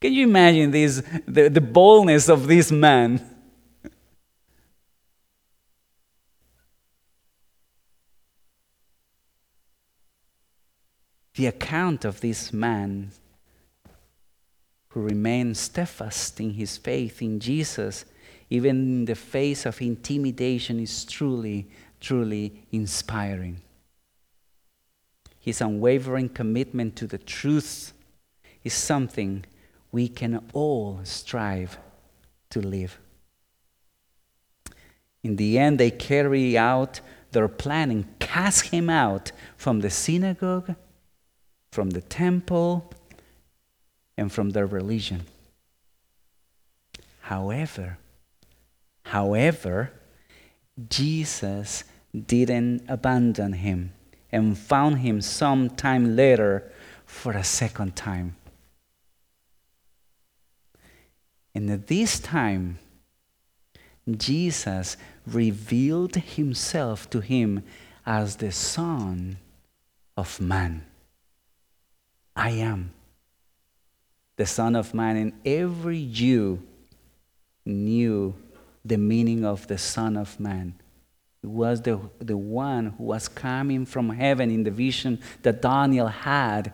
Can 0.00 0.12
you 0.12 0.22
imagine 0.22 0.70
this, 0.70 1.02
the, 1.26 1.48
the 1.48 1.60
boldness 1.60 2.28
of 2.28 2.46
this 2.46 2.70
man? 2.70 3.20
the 11.34 11.46
account 11.46 12.04
of 12.04 12.20
this 12.20 12.52
man 12.52 13.10
who 14.96 15.02
remained 15.02 15.54
steadfast 15.54 16.40
in 16.40 16.48
his 16.54 16.78
faith 16.78 17.20
in 17.20 17.38
Jesus, 17.38 18.06
even 18.48 18.70
in 18.70 19.04
the 19.04 19.14
face 19.14 19.66
of 19.66 19.82
intimidation, 19.82 20.80
is 20.80 21.04
truly 21.04 21.68
truly 22.00 22.66
inspiring. 22.72 23.60
His 25.38 25.60
unwavering 25.60 26.30
commitment 26.30 26.96
to 26.96 27.06
the 27.06 27.18
truth 27.18 27.92
is 28.64 28.72
something 28.72 29.44
we 29.92 30.08
can 30.08 30.42
all 30.54 31.00
strive 31.04 31.76
to 32.48 32.62
live. 32.62 32.98
In 35.22 35.36
the 35.36 35.58
end, 35.58 35.78
they 35.78 35.90
carry 35.90 36.56
out 36.56 37.02
their 37.32 37.48
plan 37.48 37.90
and 37.90 38.18
cast 38.18 38.68
him 38.68 38.88
out 38.88 39.30
from 39.58 39.80
the 39.80 39.90
synagogue, 39.90 40.74
from 41.70 41.90
the 41.90 42.00
temple, 42.00 42.90
and 44.16 44.32
from 44.32 44.50
their 44.50 44.66
religion. 44.66 45.22
However, 47.22 47.98
however, 49.04 49.92
Jesus 50.88 51.84
didn't 52.14 52.84
abandon 52.88 53.54
him 53.54 53.92
and 54.30 54.56
found 54.56 54.98
him 54.98 55.20
some 55.20 55.70
time 55.70 56.16
later 56.16 56.70
for 57.04 57.32
a 57.32 57.44
second 57.44 57.96
time. 57.96 58.36
And 61.54 61.70
at 61.70 61.86
this 61.86 62.20
time, 62.20 62.78
Jesus 64.08 64.96
revealed 65.26 66.14
himself 66.14 67.08
to 67.10 67.20
him 67.20 67.64
as 68.04 68.36
the 68.36 68.52
Son 68.52 69.38
of 70.16 70.40
Man. 70.40 70.84
I 72.36 72.50
am 72.50 72.92
the 74.36 74.46
Son 74.46 74.76
of 74.76 74.94
Man, 74.94 75.16
and 75.16 75.32
every 75.44 76.06
Jew 76.06 76.62
knew 77.64 78.34
the 78.84 78.98
meaning 78.98 79.44
of 79.44 79.66
the 79.66 79.78
Son 79.78 80.16
of 80.16 80.38
Man. 80.38 80.74
It 81.42 81.48
was 81.48 81.82
the, 81.82 82.00
the 82.18 82.36
one 82.36 82.94
who 82.98 83.04
was 83.04 83.28
coming 83.28 83.86
from 83.86 84.10
heaven 84.10 84.50
in 84.50 84.64
the 84.64 84.70
vision 84.70 85.20
that 85.42 85.62
Daniel 85.62 86.08
had 86.08 86.72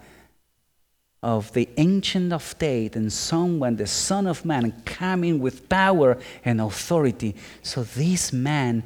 of 1.22 1.52
the 1.52 1.68
Ancient 1.76 2.32
of 2.32 2.58
Days 2.58 2.96
and 2.96 3.12
someone, 3.12 3.76
the 3.76 3.86
Son 3.86 4.26
of 4.26 4.44
Man, 4.44 4.72
coming 4.84 5.38
with 5.38 5.68
power 5.68 6.18
and 6.44 6.60
authority. 6.60 7.36
So 7.62 7.84
this 7.84 8.32
man 8.32 8.82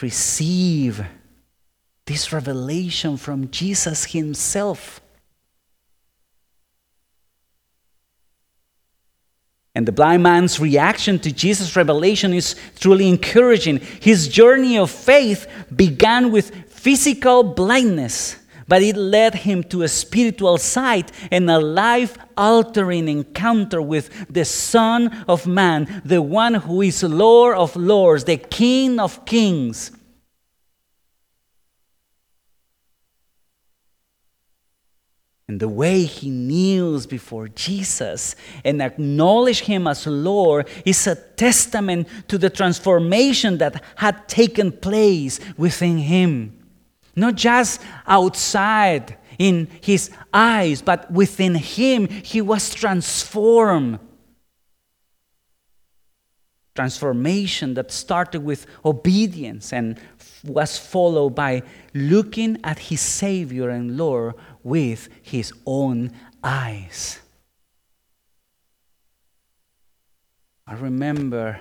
received 0.00 1.04
this 2.06 2.32
revelation 2.32 3.16
from 3.16 3.50
Jesus 3.50 4.04
himself. 4.04 5.00
And 9.74 9.88
the 9.88 9.92
blind 9.92 10.22
man's 10.22 10.60
reaction 10.60 11.18
to 11.20 11.32
Jesus' 11.32 11.76
revelation 11.76 12.34
is 12.34 12.56
truly 12.78 13.08
encouraging. 13.08 13.78
His 14.00 14.28
journey 14.28 14.76
of 14.76 14.90
faith 14.90 15.46
began 15.74 16.30
with 16.30 16.54
physical 16.68 17.42
blindness, 17.42 18.36
but 18.68 18.82
it 18.82 18.96
led 18.96 19.34
him 19.34 19.62
to 19.64 19.82
a 19.82 19.88
spiritual 19.88 20.58
sight 20.58 21.10
and 21.30 21.50
a 21.50 21.58
life 21.58 22.18
altering 22.36 23.08
encounter 23.08 23.80
with 23.80 24.10
the 24.28 24.44
Son 24.44 25.24
of 25.26 25.46
Man, 25.46 26.02
the 26.04 26.20
one 26.20 26.54
who 26.54 26.82
is 26.82 27.02
Lord 27.02 27.56
of 27.56 27.74
Lords, 27.74 28.24
the 28.24 28.36
King 28.36 29.00
of 29.00 29.24
Kings. 29.24 29.90
And 35.52 35.60
the 35.60 35.68
way 35.68 36.04
he 36.04 36.30
kneels 36.30 37.06
before 37.06 37.46
Jesus 37.48 38.34
and 38.64 38.80
acknowledge 38.80 39.60
him 39.60 39.86
as 39.86 40.06
Lord 40.06 40.66
is 40.86 41.06
a 41.06 41.14
testament 41.14 42.08
to 42.28 42.38
the 42.38 42.48
transformation 42.48 43.58
that 43.58 43.84
had 43.96 44.26
taken 44.30 44.72
place 44.72 45.40
within 45.58 45.98
him. 45.98 46.58
Not 47.14 47.34
just 47.34 47.82
outside 48.06 49.18
in 49.38 49.68
his 49.82 50.10
eyes, 50.32 50.80
but 50.80 51.10
within 51.12 51.56
him, 51.56 52.08
he 52.08 52.40
was 52.40 52.72
transformed. 52.74 53.98
Transformation 56.74 57.74
that 57.74 57.90
started 57.90 58.42
with 58.42 58.64
obedience 58.86 59.70
and 59.74 60.00
was 60.44 60.78
followed 60.78 61.34
by 61.34 61.62
looking 61.94 62.58
at 62.64 62.78
his 62.78 63.00
Savior 63.00 63.70
and 63.70 63.96
Lord 63.96 64.34
with 64.62 65.08
his 65.22 65.52
own 65.66 66.12
eyes. 66.42 67.20
I 70.66 70.74
remember 70.74 71.60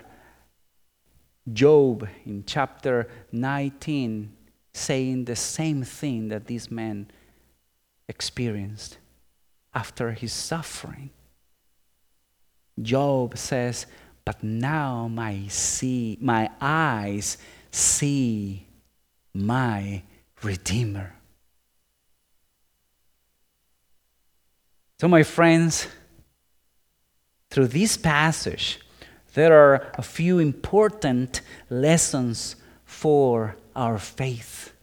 Job 1.52 2.08
in 2.26 2.44
chapter 2.46 3.10
19 3.32 4.32
saying 4.74 5.26
the 5.26 5.36
same 5.36 5.84
thing 5.84 6.30
that 6.30 6.48
this 6.48 6.72
man 6.72 7.12
experienced 8.08 8.98
after 9.74 10.12
his 10.12 10.32
suffering. 10.32 11.10
Job 12.82 13.38
says, 13.38 13.86
But 14.24 14.44
now 14.44 15.08
my, 15.08 15.48
see, 15.48 16.18
my 16.22 16.50
eyes 16.60 17.38
see 17.72 18.68
my 19.34 20.04
Redeemer. 20.44 21.16
So, 25.00 25.08
my 25.08 25.24
friends, 25.24 25.88
through 27.50 27.68
this 27.68 27.98
passage, 27.98 28.80
there 29.34 29.54
are 29.54 29.92
a 29.96 30.02
few 30.02 30.40
important 30.40 31.42
lessons 31.70 32.56
for 32.86 33.56
our 33.76 33.98
faith. 33.98 34.74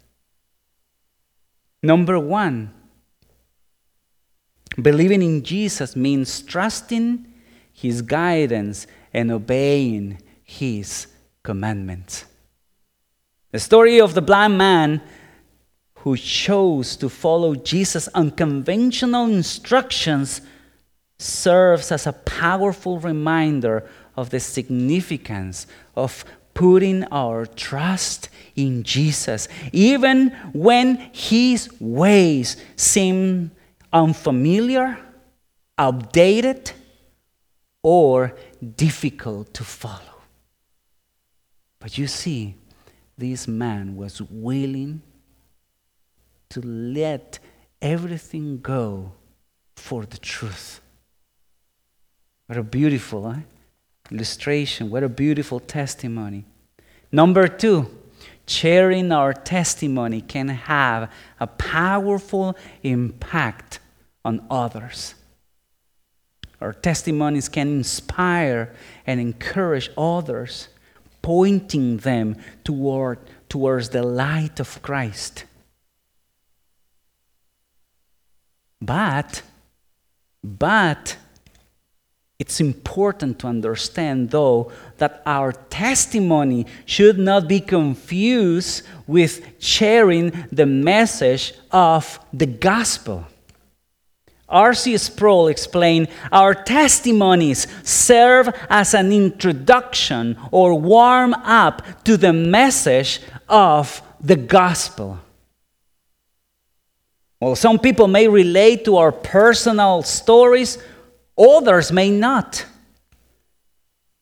Number 1.83 2.19
one, 2.19 2.73
believing 4.81 5.23
in 5.23 5.43
Jesus 5.43 5.95
means 5.95 6.43
trusting 6.43 7.27
his 7.73 8.03
guidance 8.03 8.87
and 9.13 9.31
obeying 9.31 10.21
his 10.43 11.07
commandments. 11.43 12.25
The 13.51 13.59
story 13.59 14.01
of 14.01 14.15
the 14.15 14.23
blind 14.23 14.59
man 14.59 15.01
who 15.95 16.17
chose 16.17 16.97
to 16.97 17.09
follow 17.09 17.55
Jesus' 17.55 18.09
unconventional 18.09 19.27
instructions 19.27 20.43
serves 21.19 21.91
as 21.91 22.07
a 22.07 22.13
powerful 22.13 22.99
reminder 23.01 23.89
of 24.17 24.31
the 24.31 24.41
significance 24.41 25.67
of 25.97 26.25
putting 26.53 27.05
our 27.05 27.47
trust 27.47 28.29
in 28.55 28.83
Jesus, 28.83 29.49
even 29.73 30.31
when 30.53 30.97
his 31.13 31.71
ways 31.81 32.57
seem 32.77 33.51
unfamiliar, 33.93 34.99
outdated, 35.79 36.73
or 37.83 38.37
difficult 38.77 39.55
to 39.55 39.65
follow. 39.65 40.23
But 41.79 41.97
you 41.97 42.09
see, 42.09 42.57
this 43.19 43.47
man 43.47 43.97
was 43.97 44.23
willing 44.23 45.03
to 46.51 46.61
let 46.61 47.39
everything 47.83 48.61
go 48.61 49.13
for 49.77 50.07
the 50.07 50.19
truth. 50.19 50.81
What 52.47 52.57
a 52.57 52.63
beautiful 52.63 53.31
eh? 53.31 53.41
illustration. 54.11 54.91
What 54.91 55.03
a 55.03 55.09
beautiful 55.09 55.61
testimony. 55.61 56.45
Number 57.13 57.49
two, 57.49 57.91
sharing 58.47 59.13
our 59.13 59.33
testimony 59.33 60.21
can 60.21 60.49
have 60.49 61.11
a 61.39 61.47
powerful 61.47 62.57
impact 62.83 63.81
on 64.25 64.47
others. 64.51 65.15
Our 66.61 66.73
testimonies 66.73 67.49
can 67.49 67.69
inspire 67.69 68.75
and 69.07 69.21
encourage 69.21 69.91
others, 69.97 70.69
pointing 71.29 71.99
them 71.99 72.35
toward, 72.64 73.19
towards 73.51 73.91
the 73.91 74.03
light 74.03 74.59
of 74.61 74.81
Christ. 74.81 75.45
But, 78.81 79.43
but, 80.43 81.19
it's 82.38 82.62
important 82.62 83.41
to 83.41 83.47
understand, 83.47 84.31
though, 84.31 84.73
that 84.97 85.21
our 85.27 85.53
testimony 85.53 86.64
should 86.87 87.19
not 87.19 87.47
be 87.47 87.61
confused 87.61 88.87
with 89.07 89.45
sharing 89.59 90.31
the 90.51 90.64
message 90.64 91.53
of 91.71 92.19
the 92.33 92.47
gospel. 92.47 93.27
R.C. 94.49 94.97
Sproul 94.97 95.49
explained 95.49 96.09
Our 96.33 96.55
testimonies 96.55 97.67
serve 97.83 98.49
as 98.71 98.95
an 98.95 99.13
introduction 99.13 100.39
or 100.51 100.79
warm 100.79 101.35
up 101.35 102.05
to 102.05 102.17
the 102.17 102.33
message 102.33 103.21
of 103.49 104.01
the 104.21 104.37
gospel. 104.37 105.19
Well, 107.41 107.55
some 107.55 107.79
people 107.79 108.09
may 108.09 108.27
relate 108.27 108.85
to 108.87 108.97
our 108.97 109.13
personal 109.13 110.03
stories, 110.03 110.79
others 111.39 111.93
may 111.93 112.11
not. 112.11 112.67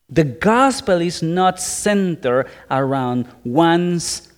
The 0.08 0.24
gospel 0.24 1.00
is 1.00 1.22
not 1.22 1.60
centered 1.60 2.48
around 2.70 3.26
one's, 3.42 4.30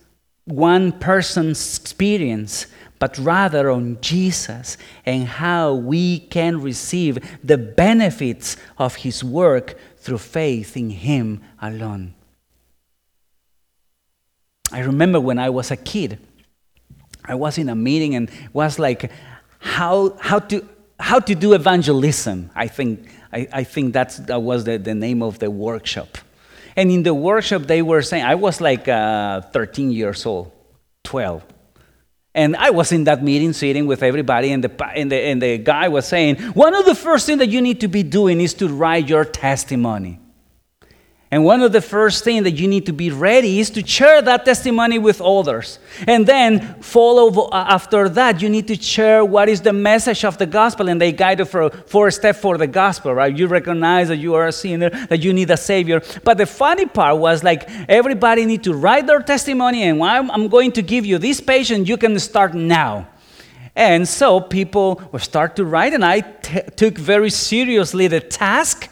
one 0.45 0.93
person's 0.93 1.77
experience, 1.77 2.67
but 2.99 3.17
rather 3.17 3.71
on 3.71 3.97
Jesus 4.01 4.77
and 5.05 5.25
how 5.25 5.73
we 5.73 6.19
can 6.19 6.61
receive 6.61 7.17
the 7.43 7.57
benefits 7.57 8.57
of 8.77 8.95
his 8.95 9.23
work 9.23 9.75
through 9.97 10.17
faith 10.17 10.77
in 10.77 10.89
him 10.89 11.41
alone. 11.61 12.13
I 14.71 14.81
remember 14.81 15.19
when 15.19 15.39
I 15.39 15.49
was 15.49 15.71
a 15.71 15.77
kid, 15.77 16.19
I 17.25 17.35
was 17.35 17.57
in 17.57 17.69
a 17.69 17.75
meeting 17.75 18.15
and 18.15 18.29
was 18.53 18.77
like, 18.77 19.11
how, 19.59 20.15
how, 20.19 20.39
to, 20.39 20.67
how 20.99 21.19
to 21.19 21.35
do 21.35 21.53
evangelism. 21.53 22.51
I 22.55 22.67
think, 22.67 23.09
I, 23.31 23.47
I 23.51 23.63
think 23.63 23.93
that's, 23.93 24.17
that 24.17 24.41
was 24.41 24.65
the, 24.65 24.77
the 24.77 24.93
name 24.93 25.23
of 25.23 25.39
the 25.39 25.49
workshop. 25.49 26.17
And 26.75 26.91
in 26.91 27.03
the 27.03 27.13
workshop, 27.13 27.63
they 27.63 27.81
were 27.81 28.01
saying, 28.01 28.23
I 28.23 28.35
was 28.35 28.61
like 28.61 28.87
uh, 28.87 29.41
13 29.41 29.91
years 29.91 30.25
old, 30.25 30.51
12. 31.03 31.43
And 32.35 32.55
I 32.55 32.69
was 32.69 32.91
in 32.91 33.05
that 33.05 33.23
meeting 33.23 33.53
sitting 33.53 33.87
with 33.87 34.03
everybody, 34.03 34.51
and 34.51 34.63
the, 34.63 34.87
and, 34.95 35.11
the, 35.11 35.15
and 35.15 35.41
the 35.41 35.57
guy 35.57 35.87
was 35.87 36.07
saying, 36.07 36.37
One 36.53 36.75
of 36.75 36.85
the 36.85 36.95
first 36.95 37.25
things 37.25 37.39
that 37.39 37.49
you 37.49 37.61
need 37.61 37.81
to 37.81 37.87
be 37.87 38.03
doing 38.03 38.39
is 38.39 38.53
to 38.55 38.67
write 38.67 39.09
your 39.09 39.25
testimony. 39.25 40.19
And 41.31 41.45
one 41.45 41.61
of 41.61 41.71
the 41.71 41.81
first 41.81 42.23
things 42.23 42.43
that 42.43 42.53
you 42.53 42.67
need 42.67 42.87
to 42.87 42.93
be 42.93 43.11
ready 43.11 43.59
is 43.59 43.69
to 43.71 43.85
share 43.85 44.19
that 44.19 44.45
testimony 44.45 44.97
with 44.97 45.21
others. 45.21 45.77
And 46.07 46.25
then 46.25 46.81
follow 46.81 47.49
uh, 47.49 47.65
after 47.69 48.09
that, 48.09 48.41
you 48.41 48.49
need 48.49 48.67
to 48.69 48.75
share 48.75 49.23
what 49.23 49.47
is 49.47 49.61
the 49.61 49.71
message 49.71 50.25
of 50.25 50.39
the 50.39 50.47
gospel. 50.47 50.89
And 50.89 50.99
they 50.99 51.11
guide 51.11 51.37
you 51.37 51.45
for 51.45 51.69
four 51.69 52.09
steps 52.09 52.39
for 52.39 52.57
the 52.57 52.65
gospel, 52.65 53.13
right? 53.13 53.35
You 53.37 53.45
recognize 53.45 54.07
that 54.07 54.17
you 54.17 54.33
are 54.33 54.47
a 54.47 54.51
sinner, 54.51 54.89
that 54.89 55.19
you 55.19 55.31
need 55.31 55.51
a 55.51 55.57
savior. 55.57 56.01
But 56.23 56.39
the 56.39 56.47
funny 56.47 56.87
part 56.87 57.19
was 57.19 57.43
like 57.43 57.69
everybody 57.87 58.45
need 58.45 58.63
to 58.63 58.73
write 58.73 59.05
their 59.05 59.21
testimony, 59.21 59.83
and 59.83 60.03
I'm 60.03 60.47
going 60.47 60.71
to 60.71 60.81
give 60.81 61.05
you 61.05 61.19
this 61.19 61.39
page, 61.41 61.69
and 61.69 61.87
you 61.87 61.97
can 61.97 62.17
start 62.17 62.55
now. 62.55 63.07
And 63.75 64.07
so 64.07 64.41
people 64.41 65.07
will 65.11 65.19
start 65.19 65.55
to 65.57 65.65
write, 65.65 65.93
and 65.93 66.03
I 66.03 66.21
t- 66.21 66.61
took 66.75 66.97
very 66.97 67.29
seriously 67.29 68.07
the 68.07 68.19
task 68.19 68.89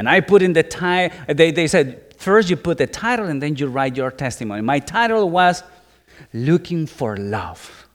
and 0.00 0.08
I 0.08 0.20
put 0.20 0.40
in 0.40 0.54
the 0.54 0.62
title, 0.62 1.14
they, 1.28 1.50
they 1.50 1.66
said, 1.66 2.14
first 2.16 2.48
you 2.48 2.56
put 2.56 2.78
the 2.78 2.86
title 2.86 3.26
and 3.26 3.42
then 3.42 3.56
you 3.56 3.66
write 3.66 3.98
your 3.98 4.10
testimony. 4.10 4.62
My 4.62 4.78
title 4.78 5.28
was 5.28 5.62
Looking 6.32 6.86
for 6.86 7.18
Love. 7.18 7.86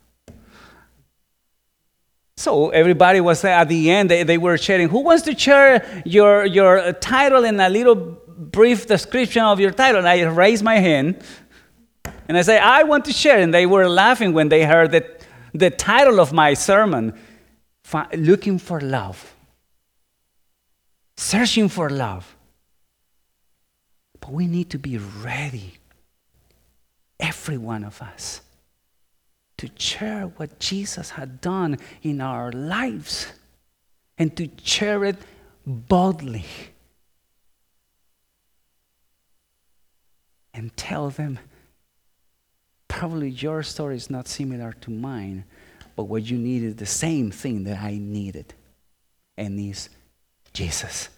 So 2.37 2.69
everybody 2.69 3.21
was 3.21 3.43
at 3.43 3.69
the 3.69 3.89
end, 3.89 4.11
they, 4.11 4.21
they 4.21 4.37
were 4.37 4.55
sharing, 4.55 4.87
who 4.87 4.99
wants 4.99 5.23
to 5.23 5.35
share 5.35 6.03
your, 6.05 6.45
your 6.45 6.93
title 6.93 7.43
and 7.43 7.59
a 7.59 7.69
little 7.69 7.95
brief 7.95 8.85
description 8.85 9.41
of 9.41 9.59
your 9.59 9.71
title? 9.71 9.97
And 9.97 10.07
I 10.07 10.21
raised 10.25 10.63
my 10.63 10.75
hand 10.75 11.23
and 12.27 12.37
I 12.37 12.43
said, 12.43 12.61
I 12.61 12.83
want 12.83 13.05
to 13.05 13.13
share. 13.13 13.39
And 13.39 13.51
they 13.51 13.65
were 13.65 13.89
laughing 13.89 14.31
when 14.31 14.49
they 14.49 14.63
heard 14.63 14.91
that 14.91 15.25
the 15.55 15.71
title 15.71 16.19
of 16.19 16.31
my 16.33 16.53
sermon, 16.53 17.17
Looking 18.13 18.59
for 18.59 18.79
Love, 18.79 19.35
Searching 21.17 21.69
for 21.69 21.89
Love. 21.89 22.36
But 24.19 24.32
we 24.32 24.47
need 24.47 24.69
to 24.71 24.80
be 24.80 24.97
ready, 24.97 25.75
every 27.19 27.58
one 27.58 27.84
of 27.84 28.01
us 28.01 28.41
to 29.58 29.69
share 29.78 30.23
what 30.36 30.60
Jesus 30.60 31.12
had 31.12 31.39
done 31.41 31.78
in 32.04 32.21
our 32.21 32.51
lives 32.51 33.28
and 34.17 34.36
to 34.36 34.49
share 34.63 35.06
it 35.06 35.15
boldly 35.65 36.45
and 40.54 40.75
tell 40.75 41.10
them 41.10 41.39
probably 42.88 43.30
your 43.30 43.63
story 43.63 43.95
is 43.95 44.10
not 44.10 44.28
similar 44.28 44.73
to 44.82 44.91
mine, 44.91 45.45
but 45.95 46.04
what 46.04 46.23
you 46.23 46.38
need 46.38 46.63
is 46.63 46.75
the 46.75 46.86
same 46.86 47.32
thing 47.32 47.63
that 47.65 47.82
I 47.82 47.97
needed, 47.97 48.54
and 49.38 49.60
is 49.60 49.89
Jesus. 50.55 51.09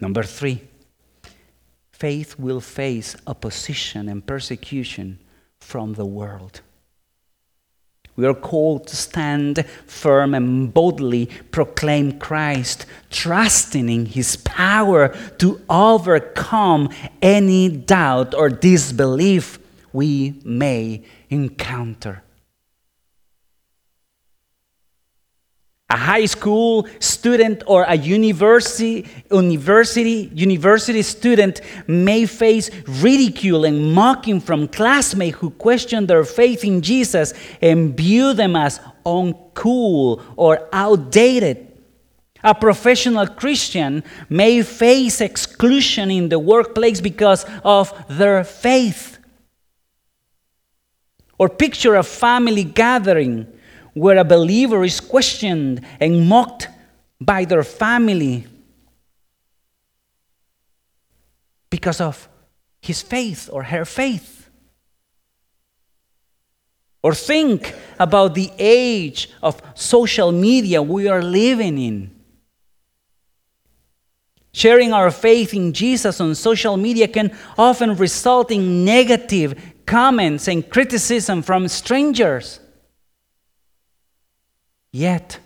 Number 0.00 0.24
three 0.24 0.62
faith 1.92 2.38
will 2.38 2.60
face 2.60 3.14
opposition 3.26 4.08
and 4.08 4.26
persecution 4.26 5.18
from 5.60 5.94
the 5.94 6.04
world. 6.04 6.60
We 8.16 8.26
are 8.26 8.34
called 8.34 8.86
to 8.88 8.96
stand 8.96 9.64
firm 9.86 10.34
and 10.34 10.72
boldly 10.72 11.26
proclaim 11.50 12.18
Christ, 12.18 12.86
trusting 13.10 13.88
in 13.88 14.06
his 14.06 14.36
power 14.36 15.08
to 15.38 15.60
overcome 15.68 16.90
any 17.20 17.68
doubt 17.68 18.34
or 18.34 18.48
disbelief 18.48 19.58
we 19.92 20.40
may 20.44 21.04
encounter. 21.28 22.22
A 25.90 25.96
high 25.96 26.24
school 26.24 26.88
student 26.98 27.62
or 27.66 27.84
a 27.84 27.94
university, 27.94 29.06
university, 29.30 30.30
university 30.34 31.02
student 31.02 31.60
may 31.86 32.24
face 32.24 32.70
ridicule 33.02 33.66
and 33.66 33.92
mocking 33.92 34.40
from 34.40 34.66
classmates 34.66 35.36
who 35.38 35.50
question 35.50 36.06
their 36.06 36.24
faith 36.24 36.64
in 36.64 36.80
Jesus 36.80 37.34
and 37.60 37.94
view 37.94 38.32
them 38.32 38.56
as 38.56 38.80
uncool 39.04 40.22
or 40.36 40.68
outdated. 40.72 41.70
A 42.42 42.54
professional 42.54 43.26
Christian 43.26 44.02
may 44.30 44.62
face 44.62 45.20
exclusion 45.20 46.10
in 46.10 46.28
the 46.30 46.38
workplace 46.38 47.00
because 47.00 47.44
of 47.62 47.92
their 48.08 48.42
faith. 48.42 49.18
Or 51.38 51.48
picture 51.48 51.94
a 51.94 52.02
family 52.02 52.64
gathering 52.64 53.53
where 53.94 54.18
a 54.18 54.24
believer 54.24 54.84
is 54.84 55.00
questioned 55.00 55.80
and 56.00 56.28
mocked 56.28 56.68
by 57.20 57.44
their 57.44 57.64
family 57.64 58.46
because 61.70 62.00
of 62.00 62.28
his 62.80 63.02
faith 63.02 63.48
or 63.52 63.62
her 63.62 63.84
faith. 63.84 64.50
Or 67.02 67.14
think 67.14 67.74
about 67.98 68.34
the 68.34 68.50
age 68.58 69.30
of 69.42 69.60
social 69.74 70.32
media 70.32 70.82
we 70.82 71.08
are 71.08 71.22
living 71.22 71.78
in. 71.78 72.10
Sharing 74.52 74.92
our 74.92 75.10
faith 75.10 75.52
in 75.52 75.72
Jesus 75.72 76.20
on 76.20 76.34
social 76.34 76.76
media 76.76 77.08
can 77.08 77.36
often 77.58 77.96
result 77.96 78.50
in 78.50 78.84
negative 78.84 79.60
comments 79.84 80.48
and 80.48 80.68
criticism 80.68 81.42
from 81.42 81.68
strangers. 81.68 82.60
Yet, 84.94 85.40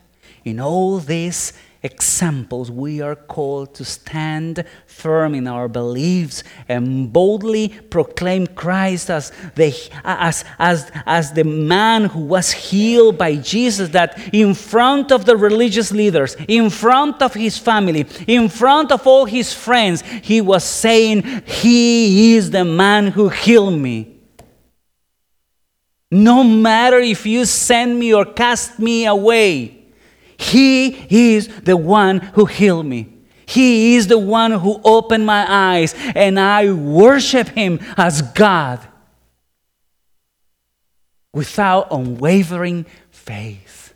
in 0.45 0.61
all 0.61 0.99
these 0.99 1.55
examples, 1.83 2.71
we 2.71 3.01
are 3.01 3.17
called 3.17 3.75
to 3.77 3.85
stand 3.87 4.63
firm 4.87 5.35
in 5.35 5.49
our 5.49 5.69
beliefs 5.69 6.45
and 6.69 7.11
boldly 7.11 7.71
proclaim 7.89 8.47
Christ 8.47 9.09
as 9.09 9.33
the, 9.55 9.75
as, 10.05 10.45
as, 10.59 10.93
as 11.07 11.33
the 11.33 11.45
man 11.45 12.05
who 12.05 12.21
was 12.21 12.53
healed 12.53 13.17
by 13.17 13.37
Jesus, 13.37 13.89
that 13.89 14.35
in 14.35 14.53
front 14.53 15.11
of 15.11 15.25
the 15.25 15.35
religious 15.35 15.93
leaders, 15.93 16.37
in 16.47 16.69
front 16.69 17.23
of 17.23 17.33
his 17.33 17.57
family, 17.57 18.07
in 18.27 18.51
front 18.51 18.93
of 18.93 19.07
all 19.07 19.25
his 19.25 19.55
friends, 19.55 20.03
he 20.03 20.43
was 20.43 20.63
saying, 20.63 21.23
He 21.47 22.35
is 22.35 22.51
the 22.51 22.67
man 22.67 23.07
who 23.07 23.31
healed 23.31 23.79
me. 23.79 24.18
No 26.11 26.43
matter 26.43 26.99
if 26.99 27.27
you 27.27 27.45
send 27.45 27.99
me 27.99 28.15
or 28.15 28.25
cast 28.25 28.79
me 28.79 29.07
away, 29.07 29.85
He 30.39 30.89
is 31.35 31.49
the 31.49 31.77
one 31.77 32.19
who 32.19 32.47
healed 32.47 32.87
me. 32.87 33.13
He 33.45 33.97
is 33.97 34.07
the 34.07 34.19
one 34.19 34.53
who 34.53 34.81
opened 34.85 35.27
my 35.27 35.45
eyes, 35.49 35.95
and 36.15 36.39
I 36.39 36.73
worship 36.73 37.49
Him 37.49 37.81
as 37.97 38.23
God 38.23 38.81
without 41.33 41.89
unwavering 41.91 42.87
faith. 43.11 43.95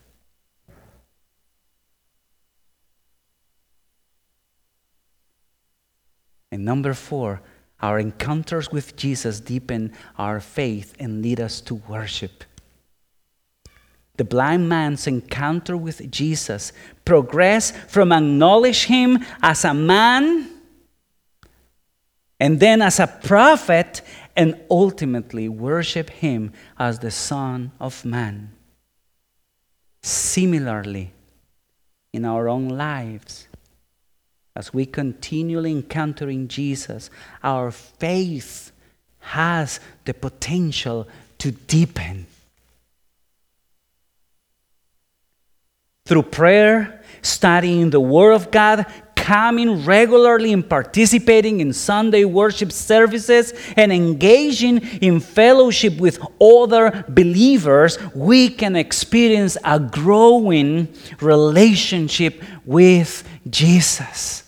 And 6.51 6.67
number 6.67 6.93
four, 6.93 7.41
our 7.83 7.99
encounters 7.99 8.71
with 8.71 8.97
Jesus 8.97 9.41
deepen 9.41 9.93
our 10.17 10.41
faith 10.41 10.95
and 10.99 11.21
lead 11.21 11.41
us 11.41 11.61
to 11.63 11.75
worship. 11.75 12.45
The 14.17 14.25
blind 14.25 14.69
man's 14.69 15.07
encounter 15.07 15.77
with 15.77 16.11
Jesus 16.11 16.73
progressed 17.05 17.75
from 17.75 18.13
acknowledge 18.13 18.85
him 18.85 19.25
as 19.43 19.65
a 19.65 19.75
man 19.75 20.49
and 22.39 22.61
then 22.61 22.83
as 22.83 23.01
a 23.01 23.07
prophet 23.07 24.03
and 24.37 24.61
ultimately 24.71 25.49
worship 25.49 26.11
him 26.11 26.53
as 26.79 26.99
the 26.99 27.11
Son 27.11 27.73
of 27.81 28.05
Man. 28.05 28.53
Similarly, 30.03 31.13
in 32.13 32.25
our 32.25 32.49
own 32.49 32.69
lives, 32.69 33.49
as 34.55 34.73
we 34.73 34.87
continually 34.87 35.73
encountering 35.73 36.49
Jesus, 36.49 37.11
our 37.43 37.71
faith 37.71 38.73
has 39.21 39.81
the 40.05 40.15
potential 40.15 41.09
to 41.39 41.53
deepen. 41.53 42.27
Through 46.05 46.25
prayer, 46.25 47.03
studying 47.23 47.91
the 47.91 48.01
Word 48.01 48.33
of 48.33 48.51
God, 48.51 48.87
coming 49.23 49.85
regularly 49.85 50.53
and 50.53 50.69
participating 50.69 51.61
in 51.61 51.73
Sunday 51.73 52.25
worship 52.25 52.73
services, 52.73 53.55
and 53.77 53.93
engaging 53.93 54.79
in 54.99 55.21
fellowship 55.21 55.97
with 55.99 56.19
other 56.41 57.05
believers, 57.09 57.99
we 58.17 58.49
can 58.49 58.75
experience 58.75 59.57
a 59.65 59.79
growing 59.79 60.93
relationship 61.21 62.43
with 62.65 63.23
Jesus. 63.49 64.43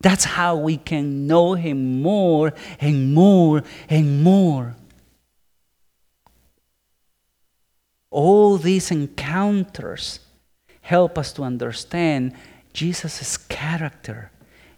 That's 0.00 0.24
how 0.24 0.56
we 0.56 0.76
can 0.76 1.26
know 1.26 1.54
Him 1.54 2.02
more 2.02 2.52
and 2.78 3.14
more 3.14 3.62
and 3.88 4.22
more. 4.22 4.76
All 8.14 8.58
these 8.58 8.92
encounters 8.92 10.20
help 10.82 11.18
us 11.18 11.32
to 11.32 11.42
understand 11.42 12.32
Jesus' 12.72 13.36
character, 13.36 14.30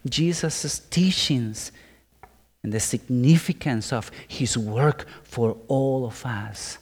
Jesus' 0.08 0.78
teachings, 0.78 1.70
and 2.62 2.72
the 2.72 2.80
significance 2.80 3.92
of 3.92 4.10
His 4.26 4.56
work 4.56 5.06
for 5.22 5.58
all 5.68 6.06
of 6.06 6.24
us. 6.24 6.78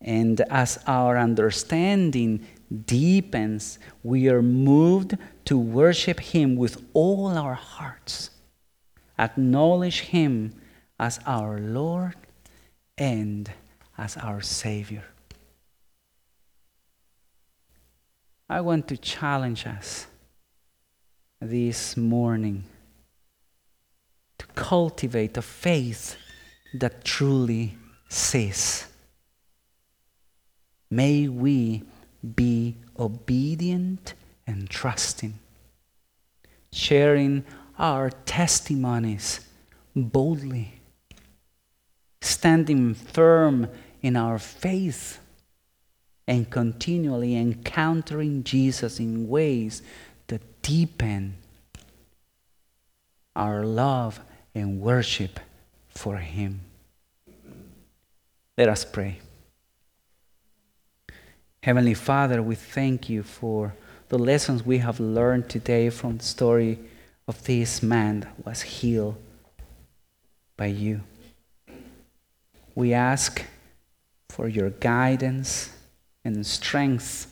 And 0.00 0.40
as 0.48 0.78
our 0.86 1.18
understanding 1.18 2.46
deepens, 2.86 3.78
we 4.02 4.30
are 4.30 4.40
moved 4.40 5.18
to 5.44 5.58
worship 5.58 6.18
Him 6.18 6.56
with 6.56 6.82
all 6.94 7.28
our 7.28 7.54
hearts, 7.54 8.30
acknowledge 9.22 10.00
Him 10.00 10.52
as 10.98 11.20
our 11.26 11.58
Lord 11.58 12.16
and 12.98 13.50
as 13.96 14.16
our 14.16 14.40
Savior. 14.40 15.04
I 18.48 18.60
want 18.60 18.88
to 18.88 18.96
challenge 18.96 19.66
us 19.66 20.06
this 21.40 21.96
morning 21.96 22.64
to 24.38 24.46
cultivate 24.54 25.36
a 25.36 25.42
faith 25.42 26.16
that 26.74 27.04
truly 27.04 27.76
sees. 28.08 28.86
May 30.90 31.28
we 31.28 31.84
be 32.34 32.76
obedient 32.98 34.14
and 34.46 34.68
trusting, 34.68 35.38
sharing 36.72 37.44
our 37.82 38.10
testimonies 38.24 39.40
boldly, 39.94 40.80
standing 42.20 42.94
firm 42.94 43.68
in 44.00 44.14
our 44.14 44.38
faith, 44.38 45.18
and 46.28 46.48
continually 46.48 47.36
encountering 47.36 48.44
Jesus 48.44 49.00
in 49.00 49.28
ways 49.28 49.82
that 50.28 50.62
deepen 50.62 51.34
our 53.34 53.64
love 53.64 54.20
and 54.54 54.80
worship 54.80 55.40
for 55.88 56.18
Him. 56.18 56.60
Let 58.56 58.68
us 58.68 58.84
pray. 58.84 59.18
Heavenly 61.64 61.94
Father, 61.94 62.40
we 62.40 62.54
thank 62.54 63.08
you 63.08 63.24
for 63.24 63.74
the 64.08 64.18
lessons 64.18 64.64
we 64.64 64.78
have 64.78 65.00
learned 65.00 65.48
today 65.48 65.90
from 65.90 66.18
the 66.18 66.24
story 66.24 66.78
of 67.28 67.44
this 67.44 67.82
man 67.82 68.28
was 68.44 68.62
healed 68.62 69.16
by 70.56 70.66
you. 70.66 71.00
We 72.74 72.92
ask 72.92 73.44
for 74.28 74.48
your 74.48 74.70
guidance 74.70 75.70
and 76.24 76.46
strength 76.46 77.28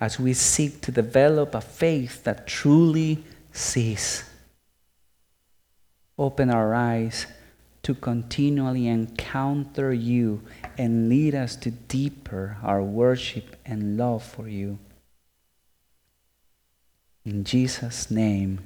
as 0.00 0.18
we 0.18 0.32
seek 0.32 0.80
to 0.82 0.92
develop 0.92 1.54
a 1.54 1.60
faith 1.60 2.24
that 2.24 2.46
truly 2.46 3.22
sees. 3.52 4.24
Open 6.18 6.50
our 6.50 6.74
eyes 6.74 7.26
to 7.82 7.94
continually 7.94 8.86
encounter 8.86 9.92
you 9.92 10.42
and 10.76 11.08
lead 11.08 11.34
us 11.34 11.56
to 11.56 11.70
deeper 11.70 12.58
our 12.62 12.82
worship 12.82 13.56
and 13.64 13.96
love 13.96 14.22
for 14.22 14.48
you. 14.48 14.78
In 17.24 17.44
Jesus' 17.44 18.10
name 18.10 18.60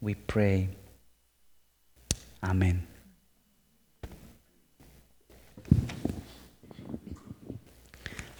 we 0.00 0.14
pray. 0.14 0.68
Amen. 2.42 2.86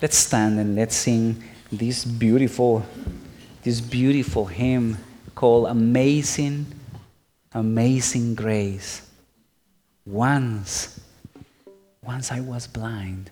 Let's 0.01 0.17
stand 0.17 0.59
and 0.59 0.75
let's 0.75 0.97
sing 0.97 1.45
this 1.71 2.07
beautiful, 2.07 2.87
this 3.63 3.83
beautiful 3.83 4.47
hymn 4.47 4.97
called 5.35 5.69
Amazing, 5.69 6.67
Amazing 7.53 8.35
Grace. 8.35 9.03
Once, 10.07 11.01
once 12.03 12.33
I 12.33 12.41
was 12.41 12.67
blind, 12.67 13.31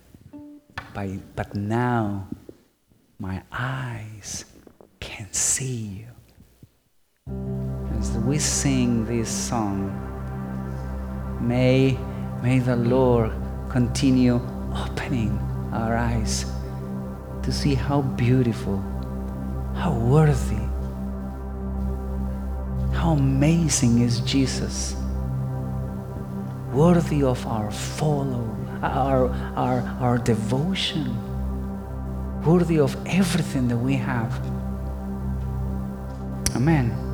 but 0.92 1.54
now 1.54 2.28
my 3.18 3.42
eyes 3.50 4.44
can 5.00 5.32
see 5.32 6.04
you. 6.04 6.17
As 8.08 8.16
we 8.16 8.38
sing 8.38 9.04
this 9.04 9.28
song, 9.28 9.92
may, 11.42 11.98
may 12.42 12.58
the 12.58 12.76
Lord 12.76 13.30
continue 13.68 14.40
opening 14.74 15.38
our 15.74 15.94
eyes 15.94 16.46
to 17.42 17.52
see 17.52 17.74
how 17.74 18.00
beautiful, 18.00 18.78
how 19.74 19.92
worthy, 19.92 20.64
how 22.96 23.12
amazing 23.12 24.00
is 24.00 24.20
Jesus. 24.20 24.96
Worthy 26.72 27.22
of 27.22 27.46
our 27.46 27.70
follow, 27.70 28.48
our, 28.82 29.28
our, 29.54 29.80
our 30.00 30.16
devotion, 30.16 31.14
worthy 32.42 32.78
of 32.78 32.96
everything 33.06 33.68
that 33.68 33.76
we 33.76 33.96
have. 33.96 34.32
Amen. 36.56 37.07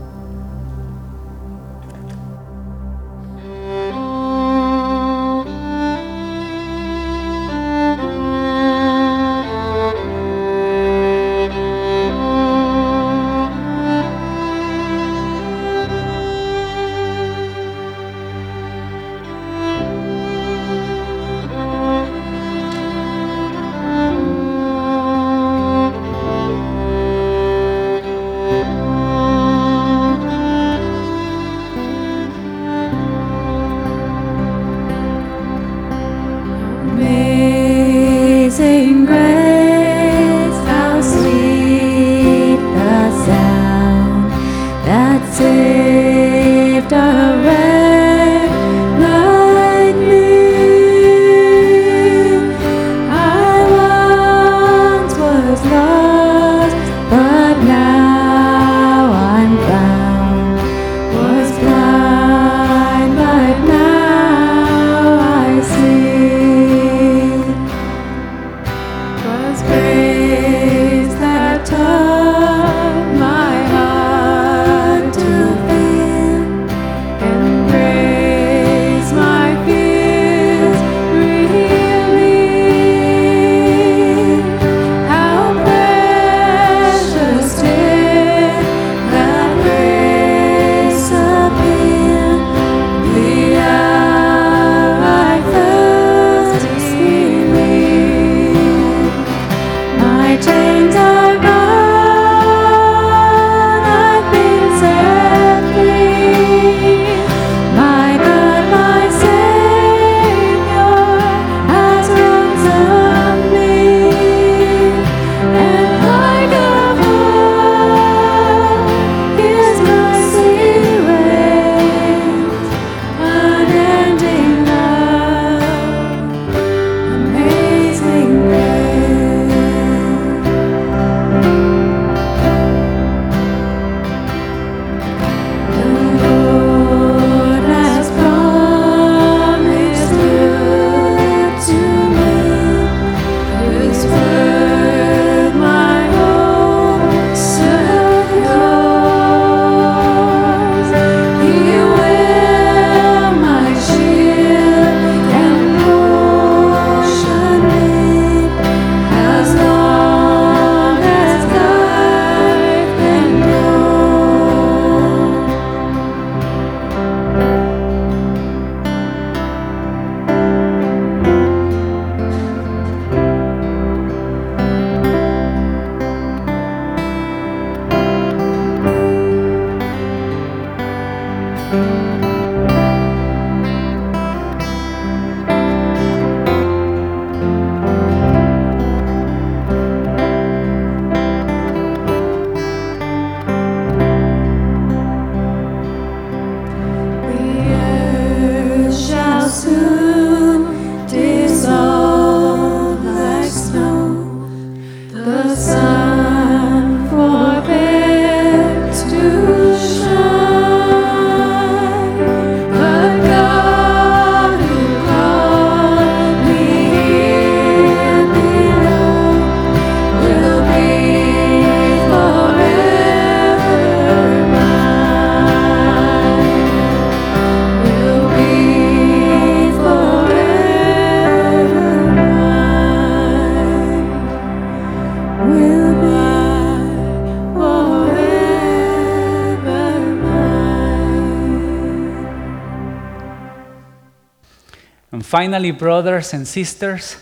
Finally, 245.35 245.73
brothers 245.73 246.33
and 246.33 246.47
sisters, 246.47 247.17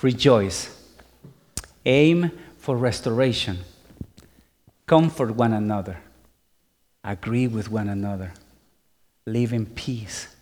rejoice. 0.00 0.74
Aim 1.84 2.30
for 2.56 2.78
restoration. 2.78 3.58
Comfort 4.86 5.32
one 5.32 5.52
another. 5.52 5.98
Agree 7.04 7.46
with 7.46 7.70
one 7.70 7.90
another. 7.90 8.32
Live 9.26 9.52
in 9.52 9.66
peace. 9.66 10.34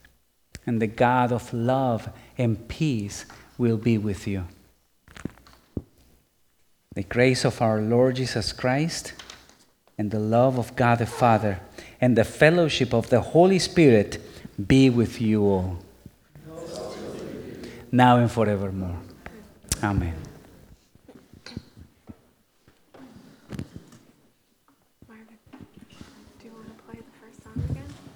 And 0.64 0.80
the 0.80 0.86
God 0.86 1.32
of 1.32 1.52
love 1.52 2.08
and 2.38 2.68
peace 2.68 3.26
will 3.58 3.76
be 3.76 3.98
with 3.98 4.28
you. 4.28 4.46
The 6.94 7.02
grace 7.02 7.44
of 7.44 7.60
our 7.60 7.80
Lord 7.80 8.14
Jesus 8.14 8.52
Christ 8.52 9.14
and 9.98 10.12
the 10.12 10.20
love 10.20 10.60
of 10.60 10.76
God 10.76 11.00
the 11.00 11.06
Father 11.06 11.58
and 12.00 12.16
the 12.16 12.22
fellowship 12.22 12.94
of 12.94 13.10
the 13.10 13.20
Holy 13.20 13.58
Spirit 13.58 14.22
be 14.64 14.88
with 14.88 15.20
you 15.20 15.42
all, 15.42 15.78
now 17.92 18.16
and 18.18 18.30
forevermore. 18.30 18.96
Amen. 19.82 20.19